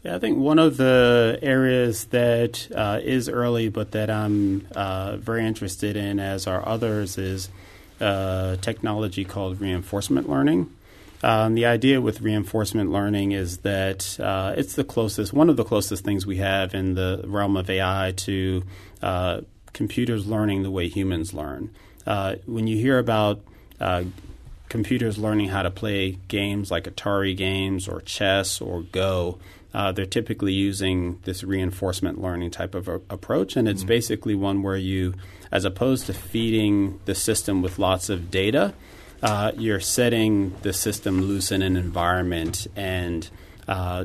Yeah, 0.03 0.15
I 0.17 0.19
think 0.19 0.37
one 0.37 0.59
of 0.59 0.75
the 0.75 1.39
areas 1.41 2.05
that 2.05 2.67
uh, 2.75 2.99
is 3.01 3.29
early, 3.29 3.69
but 3.69 3.91
that 3.91 4.09
I'm 4.09 4.67
uh, 4.75 5.15
very 5.15 5.47
interested 5.47 5.95
in, 5.95 6.19
as 6.19 6.45
are 6.45 6.67
others, 6.67 7.17
is 7.17 7.49
uh, 8.01 8.57
technology 8.57 9.23
called 9.23 9.61
reinforcement 9.61 10.29
learning. 10.29 10.69
Um, 11.23 11.55
the 11.55 11.65
idea 11.65 12.01
with 12.01 12.19
reinforcement 12.19 12.91
learning 12.91 13.31
is 13.31 13.59
that 13.59 14.19
uh, 14.19 14.53
it's 14.57 14.73
the 14.75 14.83
closest, 14.83 15.31
one 15.31 15.49
of 15.49 15.55
the 15.55 15.63
closest 15.63 16.03
things 16.03 16.25
we 16.25 16.35
have 16.37 16.73
in 16.73 16.95
the 16.95 17.23
realm 17.25 17.55
of 17.55 17.69
AI 17.69 18.11
to 18.17 18.63
uh, 19.01 19.39
computers 19.71 20.27
learning 20.27 20.63
the 20.63 20.71
way 20.71 20.89
humans 20.89 21.33
learn. 21.33 21.69
Uh, 22.05 22.35
when 22.45 22.67
you 22.67 22.75
hear 22.75 22.99
about 22.99 23.39
uh, 23.79 24.03
computers 24.67 25.17
learning 25.17 25.47
how 25.47 25.61
to 25.61 25.71
play 25.71 26.17
games 26.27 26.69
like 26.69 26.83
Atari 26.83 27.37
games 27.37 27.87
or 27.87 28.01
chess 28.01 28.59
or 28.59 28.81
Go, 28.81 29.39
uh, 29.73 29.91
they're 29.91 30.05
typically 30.05 30.53
using 30.53 31.19
this 31.23 31.43
reinforcement 31.43 32.21
learning 32.21 32.51
type 32.51 32.75
of 32.75 32.87
a- 32.87 33.01
approach, 33.09 33.55
and 33.55 33.67
it's 33.67 33.81
mm-hmm. 33.81 33.87
basically 33.87 34.35
one 34.35 34.61
where 34.61 34.77
you, 34.77 35.13
as 35.51 35.65
opposed 35.65 36.05
to 36.05 36.13
feeding 36.13 36.99
the 37.05 37.15
system 37.15 37.61
with 37.61 37.79
lots 37.79 38.09
of 38.09 38.29
data, 38.29 38.73
uh, 39.23 39.51
you're 39.57 39.79
setting 39.79 40.53
the 40.61 40.73
system 40.73 41.21
loose 41.21 41.51
in 41.51 41.61
an 41.61 41.77
environment 41.77 42.67
and 42.75 43.29
uh, 43.67 44.03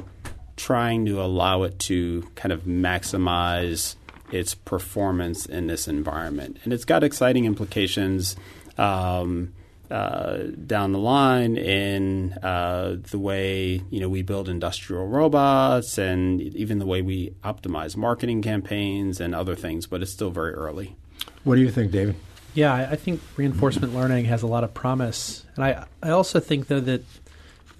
trying 0.56 1.04
to 1.06 1.20
allow 1.20 1.64
it 1.64 1.78
to 1.78 2.22
kind 2.34 2.52
of 2.52 2.62
maximize 2.62 3.96
its 4.30 4.54
performance 4.54 5.46
in 5.46 5.66
this 5.66 5.88
environment. 5.88 6.58
And 6.64 6.72
it's 6.72 6.84
got 6.84 7.02
exciting 7.02 7.44
implications 7.46 8.36
um, 8.76 9.52
uh, 9.90 10.38
down 10.66 10.92
the 10.92 10.98
line 10.98 11.56
in 11.56 12.32
uh, 12.42 12.96
the 13.10 13.18
way 13.18 13.82
you 13.90 14.00
know 14.00 14.08
we 14.08 14.22
build 14.22 14.48
industrial 14.48 15.06
robots 15.06 15.98
and 15.98 16.40
even 16.40 16.78
the 16.78 16.86
way 16.86 17.02
we 17.02 17.34
optimize 17.42 17.96
marketing 17.96 18.42
campaigns 18.42 19.20
and 19.20 19.34
other 19.34 19.54
things. 19.54 19.86
But 19.86 20.02
it's 20.02 20.12
still 20.12 20.30
very 20.30 20.52
early. 20.52 20.96
What 21.44 21.56
do 21.56 21.60
you 21.60 21.70
think, 21.70 21.92
David? 21.92 22.16
Yeah, 22.54 22.74
I 22.74 22.96
think 22.96 23.20
reinforcement 23.36 23.94
learning 23.94 24.24
has 24.26 24.42
a 24.42 24.46
lot 24.46 24.64
of 24.64 24.74
promise, 24.74 25.44
and 25.56 25.64
I 25.64 25.84
I 26.02 26.10
also 26.10 26.40
think 26.40 26.66
though 26.66 26.80
that 26.80 27.02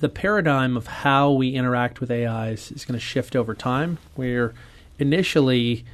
the 0.01 0.09
paradigm 0.09 0.77
of 0.77 0.87
how 0.87 1.33
we 1.33 1.51
interact 1.51 2.01
with 2.01 2.11
AIs 2.11 2.71
is 2.71 2.85
going 2.85 2.99
to 2.99 3.05
shift 3.05 3.35
over 3.35 3.55
time. 3.55 3.99
Where 4.15 4.55
initially 4.99 5.85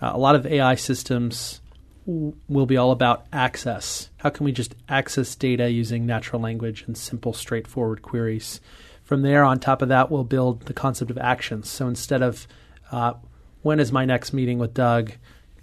uh, 0.00 0.12
a 0.14 0.18
lot 0.18 0.34
of 0.34 0.46
AI 0.46 0.74
systems 0.74 1.60
w- 1.63 1.63
will 2.06 2.66
be 2.66 2.76
all 2.76 2.90
about 2.90 3.26
access. 3.32 4.10
How 4.18 4.30
can 4.30 4.44
we 4.44 4.52
just 4.52 4.74
access 4.88 5.34
data 5.34 5.70
using 5.70 6.04
natural 6.06 6.40
language 6.42 6.84
and 6.86 6.96
simple, 6.96 7.32
straightforward 7.32 8.02
queries? 8.02 8.60
From 9.02 9.22
there, 9.22 9.44
on 9.44 9.58
top 9.58 9.82
of 9.82 9.88
that, 9.88 10.10
we'll 10.10 10.24
build 10.24 10.62
the 10.62 10.72
concept 10.72 11.10
of 11.10 11.18
actions. 11.18 11.68
So 11.68 11.88
instead 11.88 12.22
of 12.22 12.46
uh, 12.90 13.14
when 13.62 13.80
is 13.80 13.92
my 13.92 14.04
next 14.04 14.32
meeting 14.32 14.58
with 14.58 14.74
Doug, 14.74 15.12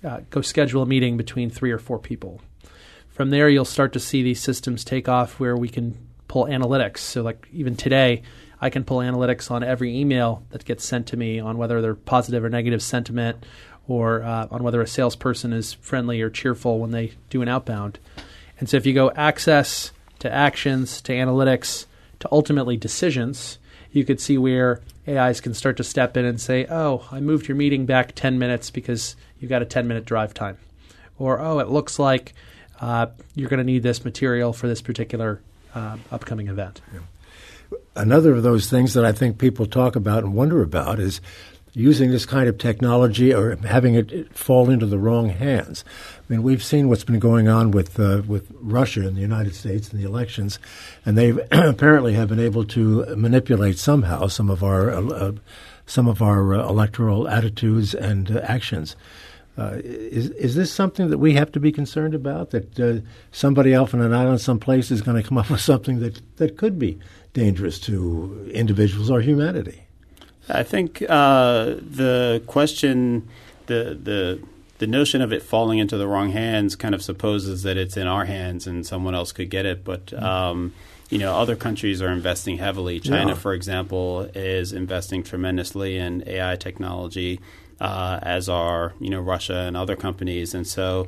uh, 0.04 0.22
go 0.30 0.42
schedule 0.42 0.82
a 0.82 0.88
meeting 0.88 1.18
between 1.18 1.50
three 1.50 1.72
or 1.72 1.78
four 1.78 2.00
people. 2.00 2.42
From 3.10 3.30
there, 3.30 3.50
you'll 3.50 3.66
start 3.66 3.94
to 3.94 4.00
see 4.00 4.24
these 4.24 4.42
systems 4.42 4.84
take 4.84 5.08
off 5.08 5.40
where 5.40 5.56
we 5.56 5.70
can 5.70 5.98
pull 6.28 6.46
analytics. 6.46 7.00
So, 7.00 7.22
like 7.22 7.48
even 7.52 7.76
today, 7.76 8.24
I 8.60 8.70
can 8.70 8.84
pull 8.84 9.00
analytics 9.00 9.52
on 9.52 9.64
every 9.64 9.96
email 9.96 10.44
that 10.50 10.66
gets 10.66 10.86
sent 10.86 11.08
to 11.08 11.18
me 11.18 11.40
on 11.40 11.58
whether 11.58 11.82
they're 11.82 11.96
positive 11.96 12.44
or 12.44 12.50
negative 12.50 12.82
sentiment 12.82 13.46
or 13.92 14.24
uh, 14.24 14.48
on 14.50 14.64
whether 14.64 14.82
a 14.82 14.88
salesperson 14.88 15.52
is 15.52 15.74
friendly 15.74 16.22
or 16.22 16.30
cheerful 16.30 16.80
when 16.80 16.92
they 16.92 17.12
do 17.30 17.42
an 17.42 17.48
outbound. 17.48 18.00
And 18.60 18.70
so 18.70 18.78
if 18.78 18.86
you 18.86 18.94
go 18.94 19.12
access 19.12 19.92
to 20.20 20.32
actions 20.32 21.02
to 21.02 21.14
analytics 21.14 21.86
to 22.20 22.30
ultimately 22.32 22.78
decisions, 22.78 23.58
you 23.92 24.06
could 24.06 24.22
see 24.22 24.38
where 24.38 24.82
AIs 25.08 25.42
can 25.42 25.54
start 25.54 25.78
to 25.78 25.84
step 25.84 26.16
in 26.16 26.26
and 26.26 26.40
say, 26.40 26.66
oh, 26.70 27.06
I 27.12 27.20
moved 27.20 27.48
your 27.48 27.58
meeting 27.58 27.86
back 27.86 28.14
10 28.16 28.40
minutes 28.40 28.70
because 28.70 29.16
you've 29.40 29.50
got 29.50 29.62
a 29.62 29.66
10 29.66 29.88
minute 29.88 30.06
drive 30.06 30.34
time. 30.34 30.58
Or, 31.18 31.40
oh, 31.40 31.60
it 31.60 31.70
looks 31.70 32.00
like 32.00 32.34
uh, 32.80 33.08
you're 33.36 33.50
going 33.50 33.58
to 33.58 33.64
need 33.64 33.84
this 33.84 34.06
material 34.06 34.54
for 34.54 34.68
this 34.68 34.82
particular 34.82 35.42
uh, 35.76 35.98
upcoming 36.12 36.48
event. 36.48 36.82
Yeah. 36.94 37.00
Another 37.96 38.36
of 38.36 38.44
those 38.44 38.70
things 38.70 38.94
that 38.94 39.04
I 39.04 39.12
think 39.12 39.38
people 39.38 39.66
talk 39.66 39.96
about 39.96 40.24
and 40.24 40.34
wonder 40.34 40.62
about 40.62 41.00
is 41.00 41.20
using 41.74 42.12
this 42.12 42.26
kind 42.26 42.50
of 42.50 42.58
technology 42.58 43.34
or 43.34 43.56
having 43.58 43.96
it 43.96 44.36
fall 44.36 44.70
into 44.70 44.86
the 44.86 45.00
wrong 45.00 45.30
hands. 45.30 45.86
I 46.18 46.34
mean, 46.34 46.44
we've 46.44 46.64
seen 46.64 46.90
what's 46.90 47.04
been 47.04 47.20
going 47.20 47.48
on 47.48 47.72
with 47.72 48.00
uh, 48.00 48.24
with 48.28 48.52
Russia 48.60 49.02
and 49.02 49.16
the 49.16 49.22
United 49.22 49.56
States 49.56 49.90
and 49.90 50.00
the 50.00 50.06
elections, 50.06 50.60
and 51.06 51.18
they 51.18 51.30
apparently 51.52 52.14
have 52.14 52.30
been 52.30 52.40
able 52.40 52.66
to 52.66 53.06
manipulate 53.16 53.78
somehow 53.78 54.28
some 54.28 54.50
of 54.50 54.64
our 54.64 54.92
uh, 54.92 55.02
uh 55.08 55.32
some 55.86 56.08
of 56.08 56.22
our 56.22 56.54
uh, 56.54 56.68
electoral 56.68 57.28
attitudes 57.28 57.94
and 57.94 58.32
uh, 58.32 58.40
actions. 58.44 58.96
Uh, 59.58 59.74
is 59.84 60.30
is 60.32 60.56
this 60.56 60.72
something 60.72 61.10
that 61.10 61.18
we 61.18 61.34
have 61.34 61.52
to 61.52 61.60
be 61.60 61.72
concerned 61.72 62.16
about? 62.16 62.52
That 62.52 63.04
somebody 63.32 63.76
off 63.76 63.94
on 63.94 64.02
an 64.02 64.14
island 64.14 64.42
someplace 64.42 64.92
is 64.92 65.02
going 65.02 65.22
to 65.22 65.28
come 65.28 65.38
up 65.38 65.50
with 65.50 65.62
something 65.62 66.00
that 66.00 66.22
that 66.38 66.58
could 66.58 66.80
be 66.80 67.00
dangerous 67.34 67.80
to 67.82 68.50
individuals 68.54 69.10
or 69.10 69.22
humanity? 69.22 69.84
I 70.50 70.64
think 70.64 71.02
uh, 71.08 71.66
the 71.66 72.44
question, 72.48 73.28
the 73.68 73.98
the 74.02 74.42
the 74.80 74.88
notion 74.88 75.22
of 75.22 75.32
it 75.32 75.44
falling 75.44 75.78
into 75.78 75.98
the 75.98 76.08
wrong 76.08 76.32
hands, 76.32 76.76
kind 76.76 76.96
of 76.96 77.04
supposes 77.04 77.64
that 77.64 77.78
it's 77.78 77.98
in 77.98 78.08
our 78.08 78.26
hands 78.26 78.66
and 78.66 78.86
someone 78.86 79.14
else 79.14 79.32
could 79.32 79.50
get 79.50 79.66
it. 79.66 79.84
But 79.84 80.08
mm-hmm. 80.08 80.24
um, 80.24 80.74
you 81.10 81.20
know, 81.20 81.36
other 81.36 81.56
countries 81.56 82.02
are 82.02 82.10
investing 82.10 82.58
heavily. 82.58 83.00
China, 83.00 83.32
yeah. 83.32 83.36
for 83.36 83.54
example, 83.54 84.22
is 84.34 84.74
investing 84.74 85.24
tremendously 85.24 85.98
in 85.98 86.24
AI 86.26 86.56
technology, 86.56 87.40
uh, 87.80 88.20
as 88.22 88.50
are 88.50 88.94
you 89.00 89.10
know 89.10 89.22
Russia 89.22 89.60
and 89.68 89.78
other 89.78 89.96
companies, 89.96 90.54
and 90.54 90.66
so. 90.66 91.08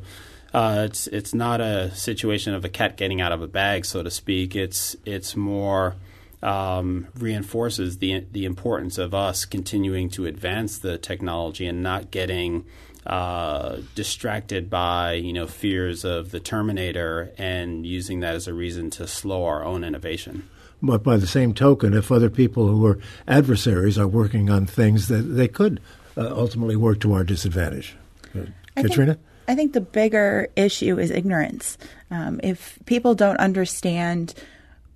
Uh, 0.53 0.83
it's 0.85 1.07
it's 1.07 1.33
not 1.33 1.59
a 1.61 1.89
situation 1.95 2.53
of 2.53 2.63
a 2.63 2.69
cat 2.69 2.95
getting 2.95 3.19
out 3.19 3.31
of 3.31 3.41
a 3.41 3.47
bag, 3.47 3.83
so 3.83 4.03
to 4.03 4.11
speak. 4.11 4.55
It's 4.55 4.95
it's 5.03 5.35
more 5.35 5.95
um, 6.43 7.07
reinforces 7.15 7.97
the 7.97 8.25
the 8.31 8.45
importance 8.45 8.97
of 8.97 9.13
us 9.13 9.45
continuing 9.45 10.09
to 10.09 10.25
advance 10.25 10.77
the 10.77 10.97
technology 10.97 11.65
and 11.65 11.81
not 11.81 12.11
getting 12.11 12.65
uh, 13.07 13.77
distracted 13.95 14.69
by 14.69 15.13
you 15.13 15.33
know 15.33 15.47
fears 15.47 16.03
of 16.03 16.31
the 16.31 16.39
Terminator 16.39 17.31
and 17.37 17.85
using 17.85 18.19
that 18.19 18.35
as 18.35 18.47
a 18.47 18.53
reason 18.53 18.89
to 18.91 19.07
slow 19.07 19.45
our 19.45 19.63
own 19.63 19.83
innovation. 19.83 20.47
But 20.81 21.01
by 21.01 21.15
the 21.15 21.27
same 21.27 21.53
token, 21.53 21.93
if 21.93 22.11
other 22.11 22.29
people 22.29 22.67
who 22.67 22.85
are 22.85 22.99
adversaries 23.25 23.97
are 23.97 24.07
working 24.07 24.49
on 24.49 24.65
things 24.65 25.07
that 25.07 25.21
they 25.21 25.47
could 25.47 25.79
uh, 26.17 26.27
ultimately 26.35 26.75
work 26.75 26.99
to 27.01 27.13
our 27.13 27.23
disadvantage, 27.23 27.95
uh, 28.35 28.41
Katrina. 28.75 29.13
Think, 29.13 29.25
I 29.47 29.55
think 29.55 29.73
the 29.73 29.81
bigger 29.81 30.49
issue 30.57 30.99
is 30.99 31.09
ignorance. 31.09 31.77
Um, 32.11 32.41
if 32.43 32.79
people 32.85 33.15
don't 33.15 33.37
understand 33.37 34.33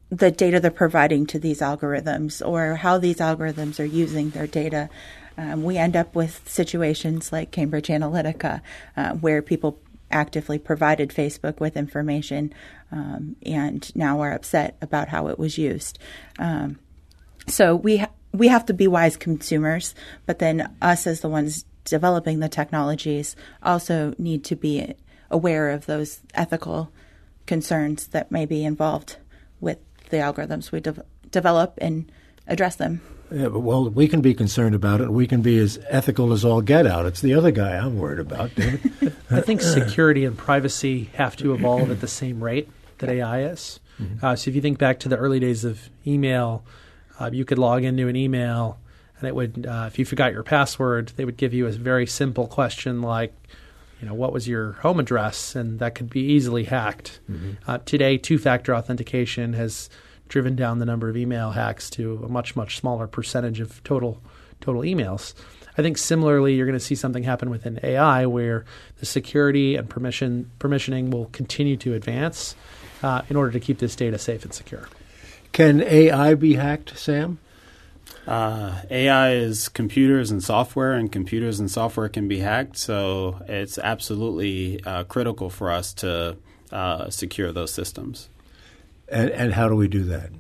the 0.10 0.32
data 0.32 0.60
they're 0.60 0.72
providing 0.72 1.26
to 1.28 1.40
these 1.40 1.60
algorithms 1.60 2.46
or 2.46 2.76
how 2.76 2.98
these 2.98 3.18
algorithms 3.18 3.80
are 3.80 3.86
using 3.86 4.30
their 4.30 4.48
data. 4.48 4.90
Um, 5.38 5.64
we 5.64 5.78
end 5.78 5.96
up 5.96 6.16
with 6.16 6.48
situations 6.48 7.32
like 7.32 7.52
Cambridge 7.52 7.88
Analytica, 7.88 8.62
uh, 8.96 9.14
where 9.14 9.42
people 9.42 9.80
actively 10.10 10.58
provided 10.58 11.10
Facebook 11.10 11.60
with 11.60 11.76
information 11.76 12.54
um, 12.92 13.36
and 13.46 13.94
now 13.96 14.22
are 14.22 14.32
upset 14.32 14.78
about 14.82 15.10
how 15.10 15.28
it 15.28 15.38
was 15.38 15.58
used. 15.58 16.00
Um, 16.40 16.80
so 17.48 17.76
we 17.76 17.98
ha- 17.98 18.10
we 18.34 18.48
have 18.48 18.66
to 18.68 18.74
be 18.74 18.88
wise 18.88 19.18
consumers, 19.18 19.96
but 20.26 20.40
then 20.40 20.74
us 20.82 21.08
as 21.08 21.22
the 21.22 21.30
ones 21.30 21.66
developing 21.84 22.40
the 22.40 22.50
technologies 22.50 23.36
also 23.64 24.14
need 24.18 24.44
to 24.46 24.56
be 24.56 24.94
aware 25.30 25.72
of 25.72 25.86
those 25.86 26.22
ethical 26.34 26.92
concerns 27.46 28.08
that 28.08 28.32
may 28.32 28.46
be 28.46 28.64
involved 28.64 29.18
with 29.60 29.80
the 30.10 30.18
algorithms 30.18 30.72
we 30.72 30.80
de- 30.80 31.04
develop 31.32 31.78
and 31.80 32.12
address 32.48 32.76
them. 32.76 33.02
Yeah, 33.32 33.50
but 33.50 33.60
well, 33.60 33.90
we 33.90 34.08
can 34.08 34.22
be 34.22 34.34
concerned 34.34 34.74
about 34.74 35.02
it. 35.02 35.12
We 35.12 35.28
can 35.28 35.42
be 35.42 35.60
as 35.60 35.80
ethical 35.90 36.32
as 36.32 36.46
all 36.46 36.62
get 36.62 36.88
out. 36.88 37.06
It's 37.06 37.20
the 37.20 37.34
other 37.34 37.52
guy 37.52 37.76
I'm 37.76 37.98
worried 37.98 38.20
about, 38.20 38.56
David. 38.56 39.16
I 39.30 39.42
think 39.42 39.62
security 39.62 40.24
and 40.24 40.38
privacy 40.38 41.10
have 41.16 41.36
to 41.38 41.54
evolve 41.54 41.92
at 41.92 42.00
the 42.00 42.08
same 42.08 42.42
rate 42.42 42.70
that 43.00 43.10
AI 43.10 43.44
is. 43.44 43.82
Mm-hmm. 44.02 44.26
Uh, 44.26 44.36
so 44.36 44.50
if 44.50 44.56
you 44.56 44.62
think 44.62 44.78
back 44.78 45.00
to 45.00 45.10
the 45.10 45.18
early 45.18 45.40
days 45.40 45.66
of 45.66 45.90
email, 46.06 46.64
uh, 47.20 47.30
you 47.34 47.44
could 47.44 47.58
log 47.58 47.84
into 47.84 48.08
an 48.08 48.16
email, 48.16 48.80
and 49.20 49.28
it 49.28 49.36
would, 49.36 49.66
uh, 49.66 49.86
if 49.88 50.00
you 50.00 50.06
forgot 50.06 50.32
your 50.32 50.44
password, 50.44 51.12
they 51.18 51.26
would 51.26 51.38
give 51.38 51.54
you 51.54 51.68
a 51.68 51.72
very 51.72 52.08
simple 52.08 52.48
question 52.48 53.02
like, 53.02 53.34
you 54.02 54.08
know, 54.08 54.14
what 54.14 54.34
was 54.34 54.48
your 54.48 54.74
home 54.74 55.00
address, 55.00 55.56
and 55.56 55.80
that 55.80 55.96
could 55.96 56.10
be 56.10 56.22
easily 56.22 56.66
hacked. 56.66 57.20
Mm-hmm. 57.30 57.52
Uh, 57.68 57.80
today, 57.80 58.18
two-factor 58.18 58.76
authentication 58.76 59.54
has 59.54 59.90
driven 60.28 60.56
down 60.56 60.80
the 60.80 60.86
number 60.86 61.10
of 61.10 61.18
email 61.18 61.52
hacks 61.52 61.90
to 61.92 62.22
a 62.24 62.30
much 62.30 62.56
much 62.56 62.78
smaller 62.78 63.08
percentage 63.08 63.60
of 63.60 63.84
total 63.84 64.22
total 64.62 64.82
emails. 64.82 65.34
I 65.78 65.84
think 65.84 65.98
similarly, 65.98 66.56
you're 66.56 66.66
going 66.66 66.78
to 66.78 66.84
see 66.84 66.96
something 66.96 67.24
happen 67.24 67.50
within 67.50 67.80
AI 67.84 68.26
where 68.26 68.66
the 69.00 69.06
security 69.06 69.76
and 69.76 69.90
permission 69.90 70.50
permissioning 70.60 71.12
will 71.12 71.28
continue 71.28 71.78
to 71.78 71.94
advance 71.94 72.56
uh, 73.04 73.22
in 73.30 73.36
order 73.36 73.52
to 73.52 73.60
keep 73.60 73.80
this 73.80 73.96
data 73.96 74.18
safe 74.18 74.44
and 74.44 74.54
secure. 74.54 74.90
Can 75.52 75.82
AI 75.82 76.34
be 76.34 76.56
hacked, 76.56 76.98
Sam? 76.98 77.40
Uh, 78.28 78.82
AI 78.92 79.32
is 79.36 79.70
computers 79.70 80.32
and 80.32 80.44
software, 80.44 80.94
and 80.94 81.10
computers 81.10 81.62
and 81.62 81.72
software 81.72 82.10
can 82.10 82.28
be 82.28 82.40
hacked. 82.40 82.78
So 82.78 83.42
it's 83.48 83.78
absolutely 83.78 84.84
uh, 84.84 85.06
critical 85.06 85.50
for 85.50 85.72
us 85.72 85.94
to 85.96 86.36
uh, 86.72 87.10
secure 87.10 87.54
those 87.54 87.74
systems. 87.74 88.28
And, 89.08 89.30
and, 89.30 89.54
how 89.54 89.70
do 89.70 89.76
we 89.76 89.88
do 89.88 90.04
that? 90.04 90.32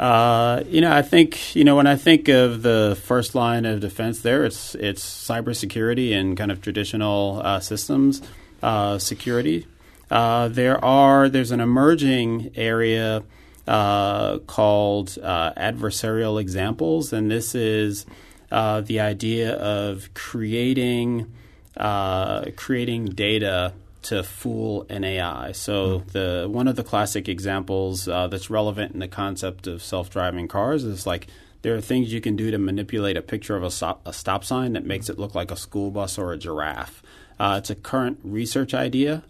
Uh, 0.00 0.64
you 0.66 0.80
know, 0.80 0.92
I 0.92 1.02
think 1.02 1.54
you 1.54 1.62
know 1.62 1.76
when 1.76 1.86
I 1.86 1.94
think 1.94 2.26
of 2.26 2.62
the 2.62 2.98
first 3.00 3.36
line 3.36 3.64
of 3.64 3.78
defense, 3.78 4.18
there 4.18 4.44
it's 4.44 4.74
it's 4.74 5.04
cybersecurity 5.04 6.12
and 6.12 6.36
kind 6.36 6.50
of 6.50 6.60
traditional 6.60 7.40
uh, 7.44 7.60
systems 7.60 8.20
uh, 8.64 8.98
security. 8.98 9.68
there 10.08 10.84
are 10.84 11.28
there's 11.28 11.52
an 11.52 11.60
emerging 11.60 12.50
area 12.56 13.22
uh, 13.66 14.38
called 14.40 15.18
uh, 15.22 15.52
adversarial 15.54 16.40
examples, 16.40 17.12
and 17.12 17.30
this 17.30 17.54
is 17.54 18.04
uh, 18.52 18.80
the 18.82 19.00
idea 19.00 19.54
of 19.54 20.12
creating 20.14 21.32
uh, 21.76 22.44
creating 22.56 23.06
data 23.06 23.72
to 24.02 24.22
fool 24.22 24.86
an 24.90 25.02
AI. 25.02 25.52
So 25.52 26.00
mm. 26.00 26.10
the 26.12 26.46
one 26.48 26.68
of 26.68 26.76
the 26.76 26.84
classic 26.84 27.28
examples 27.28 28.06
uh, 28.06 28.28
that's 28.28 28.50
relevant 28.50 28.92
in 28.92 29.00
the 29.00 29.08
concept 29.08 29.66
of 29.66 29.82
self-driving 29.82 30.48
cars 30.48 30.84
is 30.84 31.06
like 31.06 31.26
there 31.62 31.74
are 31.74 31.80
things 31.80 32.12
you 32.12 32.20
can 32.20 32.36
do 32.36 32.50
to 32.50 32.58
manipulate 32.58 33.16
a 33.16 33.22
picture 33.22 33.56
of 33.56 33.62
a 33.62 33.70
stop, 33.70 34.06
a 34.06 34.12
stop 34.12 34.44
sign 34.44 34.74
that 34.74 34.84
makes 34.84 35.08
it 35.08 35.18
look 35.18 35.34
like 35.34 35.50
a 35.50 35.56
school 35.56 35.90
bus 35.90 36.18
or 36.18 36.32
a 36.34 36.36
giraffe. 36.36 37.02
Uh, 37.40 37.56
it's 37.58 37.70
a 37.70 37.74
current 37.74 38.20
research 38.22 38.74
idea. 38.74 39.22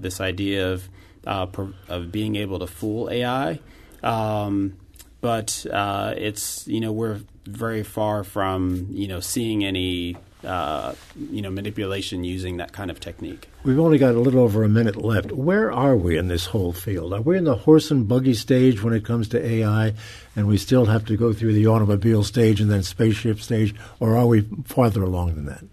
This 0.00 0.20
idea 0.20 0.72
of 0.72 0.88
uh, 1.26 1.46
of 1.88 2.12
being 2.12 2.36
able 2.36 2.58
to 2.58 2.66
fool 2.66 3.10
AI, 3.10 3.60
um, 4.02 4.76
but 5.20 5.66
uh, 5.72 6.14
it's 6.16 6.66
you 6.66 6.80
know 6.80 6.92
we're 6.92 7.20
very 7.46 7.82
far 7.82 8.24
from 8.24 8.86
you 8.90 9.08
know 9.08 9.20
seeing 9.20 9.64
any 9.64 10.16
uh, 10.44 10.94
you 11.30 11.42
know 11.42 11.50
manipulation 11.50 12.24
using 12.24 12.58
that 12.58 12.72
kind 12.72 12.90
of 12.90 13.00
technique. 13.00 13.48
We've 13.64 13.78
only 13.78 13.98
got 13.98 14.14
a 14.14 14.20
little 14.20 14.40
over 14.40 14.62
a 14.62 14.68
minute 14.68 14.96
left. 14.96 15.32
Where 15.32 15.72
are 15.72 15.96
we 15.96 16.16
in 16.16 16.28
this 16.28 16.46
whole 16.46 16.72
field? 16.72 17.12
Are 17.12 17.20
we 17.20 17.36
in 17.36 17.44
the 17.44 17.56
horse 17.56 17.90
and 17.90 18.06
buggy 18.06 18.34
stage 18.34 18.82
when 18.82 18.94
it 18.94 19.04
comes 19.04 19.28
to 19.28 19.44
AI, 19.44 19.94
and 20.36 20.46
we 20.46 20.58
still 20.58 20.86
have 20.86 21.04
to 21.06 21.16
go 21.16 21.32
through 21.32 21.54
the 21.54 21.66
automobile 21.66 22.22
stage 22.22 22.60
and 22.60 22.70
then 22.70 22.82
spaceship 22.82 23.40
stage, 23.40 23.74
or 23.98 24.16
are 24.16 24.26
we 24.26 24.42
farther 24.64 25.02
along 25.02 25.34
than 25.34 25.46
that? 25.46 25.64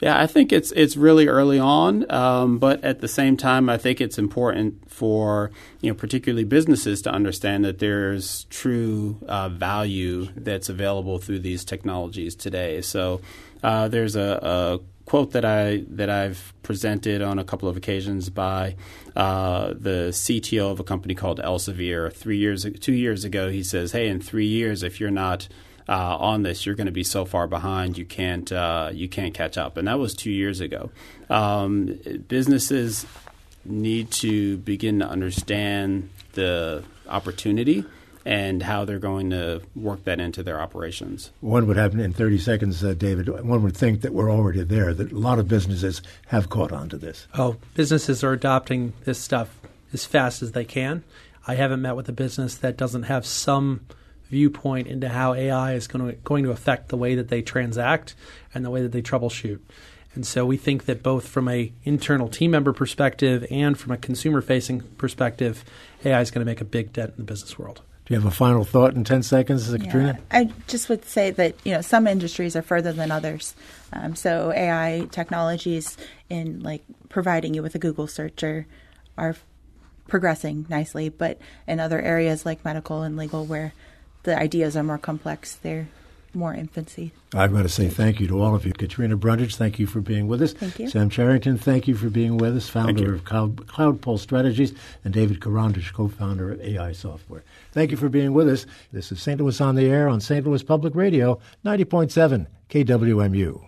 Yeah, 0.00 0.20
I 0.20 0.28
think 0.28 0.52
it's 0.52 0.70
it's 0.72 0.96
really 0.96 1.26
early 1.26 1.58
on, 1.58 2.08
um, 2.10 2.58
but 2.58 2.84
at 2.84 3.00
the 3.00 3.08
same 3.08 3.36
time, 3.36 3.68
I 3.68 3.78
think 3.78 4.00
it's 4.00 4.16
important 4.16 4.88
for 4.88 5.50
you 5.80 5.90
know 5.90 5.94
particularly 5.94 6.44
businesses 6.44 7.02
to 7.02 7.10
understand 7.10 7.64
that 7.64 7.80
there's 7.80 8.44
true 8.44 9.18
uh, 9.26 9.48
value 9.48 10.28
that's 10.36 10.68
available 10.68 11.18
through 11.18 11.40
these 11.40 11.64
technologies 11.64 12.36
today. 12.36 12.80
So 12.80 13.20
uh, 13.64 13.88
there's 13.88 14.14
a, 14.14 14.38
a, 14.40 14.80
quote 15.04 15.32
that 15.32 15.44
I 15.44 15.82
that 15.88 16.10
I've 16.10 16.54
presented 16.62 17.20
on 17.20 17.40
a 17.40 17.44
couple 17.44 17.68
of 17.68 17.76
occasions 17.76 18.30
by 18.30 18.76
uh, 19.16 19.68
the 19.68 20.10
CTO 20.12 20.70
of 20.70 20.78
a 20.78 20.84
company 20.84 21.16
called 21.16 21.40
Elsevier. 21.40 22.12
Three 22.12 22.38
years, 22.38 22.64
two 22.78 22.92
years 22.92 23.24
ago, 23.24 23.50
he 23.50 23.64
says, 23.64 23.90
"Hey, 23.90 24.06
in 24.06 24.20
three 24.20 24.46
years, 24.46 24.84
if 24.84 25.00
you're 25.00 25.10
not 25.10 25.48
uh, 25.88 26.16
on 26.18 26.42
this, 26.42 26.66
you're 26.66 26.74
going 26.74 26.86
to 26.86 26.92
be 26.92 27.04
so 27.04 27.24
far 27.24 27.46
behind 27.46 27.96
you 27.96 28.04
can't 28.04 28.50
uh, 28.52 28.90
you 28.92 29.08
can't 29.08 29.34
catch 29.34 29.56
up. 29.56 29.76
And 29.76 29.88
that 29.88 29.98
was 29.98 30.14
two 30.14 30.30
years 30.30 30.60
ago. 30.60 30.90
Um, 31.30 31.98
businesses 32.28 33.06
need 33.64 34.10
to 34.10 34.58
begin 34.58 34.98
to 35.00 35.08
understand 35.08 36.10
the 36.32 36.84
opportunity 37.08 37.84
and 38.24 38.62
how 38.62 38.84
they're 38.84 38.98
going 38.98 39.30
to 39.30 39.62
work 39.74 40.04
that 40.04 40.20
into 40.20 40.42
their 40.42 40.60
operations. 40.60 41.30
One 41.40 41.66
would 41.66 41.78
happen 41.78 41.98
in 41.98 42.12
30 42.12 42.38
seconds, 42.38 42.84
uh, 42.84 42.92
David. 42.92 43.28
One 43.28 43.62
would 43.62 43.76
think 43.76 44.02
that 44.02 44.12
we're 44.12 44.30
already 44.30 44.62
there, 44.64 44.92
that 44.92 45.12
a 45.12 45.18
lot 45.18 45.38
of 45.38 45.48
businesses 45.48 46.02
have 46.26 46.50
caught 46.50 46.70
on 46.70 46.90
to 46.90 46.98
this. 46.98 47.26
Oh, 47.34 47.56
businesses 47.74 48.22
are 48.22 48.32
adopting 48.32 48.92
this 49.04 49.18
stuff 49.18 49.58
as 49.94 50.04
fast 50.04 50.42
as 50.42 50.52
they 50.52 50.64
can. 50.64 51.04
I 51.46 51.54
haven't 51.54 51.80
met 51.80 51.96
with 51.96 52.08
a 52.10 52.12
business 52.12 52.56
that 52.56 52.76
doesn't 52.76 53.04
have 53.04 53.24
some 53.24 53.86
viewpoint 54.28 54.86
into 54.86 55.08
how 55.08 55.34
AI 55.34 55.74
is 55.74 55.86
going 55.86 56.06
to, 56.06 56.12
going 56.18 56.44
to 56.44 56.50
affect 56.50 56.88
the 56.88 56.96
way 56.96 57.14
that 57.14 57.28
they 57.28 57.42
transact 57.42 58.14
and 58.54 58.64
the 58.64 58.70
way 58.70 58.82
that 58.82 58.92
they 58.92 59.02
troubleshoot. 59.02 59.60
And 60.14 60.26
so 60.26 60.44
we 60.44 60.56
think 60.56 60.86
that 60.86 61.02
both 61.02 61.28
from 61.28 61.48
a 61.48 61.72
internal 61.84 62.28
team 62.28 62.50
member 62.50 62.72
perspective 62.72 63.46
and 63.50 63.78
from 63.78 63.92
a 63.92 63.96
consumer 63.96 64.40
facing 64.40 64.80
perspective, 64.80 65.64
AI 66.04 66.20
is 66.20 66.30
going 66.30 66.44
to 66.44 66.50
make 66.50 66.60
a 66.60 66.64
big 66.64 66.92
dent 66.92 67.10
in 67.10 67.16
the 67.18 67.22
business 67.24 67.58
world. 67.58 67.82
Do 68.06 68.14
you 68.14 68.20
have 68.20 68.26
a 68.30 68.34
final 68.34 68.64
thought 68.64 68.94
in 68.94 69.04
10 69.04 69.22
seconds, 69.22 69.70
Katrina? 69.70 70.18
Yeah, 70.32 70.38
I 70.38 70.50
just 70.66 70.88
would 70.88 71.04
say 71.04 71.30
that, 71.32 71.54
you 71.62 71.72
know, 71.72 71.82
some 71.82 72.06
industries 72.06 72.56
are 72.56 72.62
further 72.62 72.90
than 72.90 73.10
others. 73.10 73.54
Um, 73.92 74.16
so 74.16 74.50
AI 74.50 75.06
technologies 75.10 75.98
in 76.30 76.62
like 76.62 76.82
providing 77.10 77.52
you 77.52 77.62
with 77.62 77.74
a 77.74 77.78
Google 77.78 78.06
search 78.06 78.42
are, 78.42 78.66
are 79.18 79.36
progressing 80.08 80.64
nicely, 80.70 81.10
but 81.10 81.38
in 81.66 81.80
other 81.80 82.00
areas 82.00 82.46
like 82.46 82.64
medical 82.64 83.02
and 83.02 83.16
legal 83.16 83.44
where 83.44 83.74
the 84.28 84.38
ideas 84.38 84.76
are 84.76 84.82
more 84.82 84.98
complex. 84.98 85.54
They're 85.54 85.88
more 86.34 86.52
infancy. 86.52 87.12
I've 87.34 87.52
got 87.52 87.62
to 87.62 87.68
say 87.68 87.88
thank 87.88 88.20
you 88.20 88.28
to 88.28 88.42
all 88.42 88.54
of 88.54 88.66
you. 88.66 88.72
Katrina 88.74 89.16
Brundage, 89.16 89.56
thank 89.56 89.78
you 89.78 89.86
for 89.86 90.02
being 90.02 90.28
with 90.28 90.42
us. 90.42 90.52
Thank 90.52 90.78
you. 90.78 90.88
Sam 90.88 91.08
Charrington, 91.08 91.56
thank 91.56 91.88
you 91.88 91.94
for 91.94 92.10
being 92.10 92.36
with 92.36 92.54
us, 92.54 92.68
founder 92.68 93.14
of 93.14 93.24
Cloud, 93.24 93.66
Cloud 93.66 94.02
Pulse 94.02 94.22
Strategies, 94.22 94.74
and 95.02 95.14
David 95.14 95.40
Karandish, 95.40 95.92
co-founder 95.92 96.52
of 96.52 96.60
AI 96.60 96.92
Software. 96.92 97.42
Thank 97.72 97.90
you 97.90 97.96
for 97.96 98.10
being 98.10 98.34
with 98.34 98.48
us. 98.48 98.66
This 98.92 99.10
is 99.10 99.20
St. 99.20 99.40
Louis 99.40 99.60
on 99.60 99.74
the 99.74 99.86
Air 99.86 100.08
on 100.08 100.20
St. 100.20 100.46
Louis 100.46 100.62
Public 100.62 100.94
Radio, 100.94 101.40
90.7 101.64 102.46
KWMU. 102.68 103.67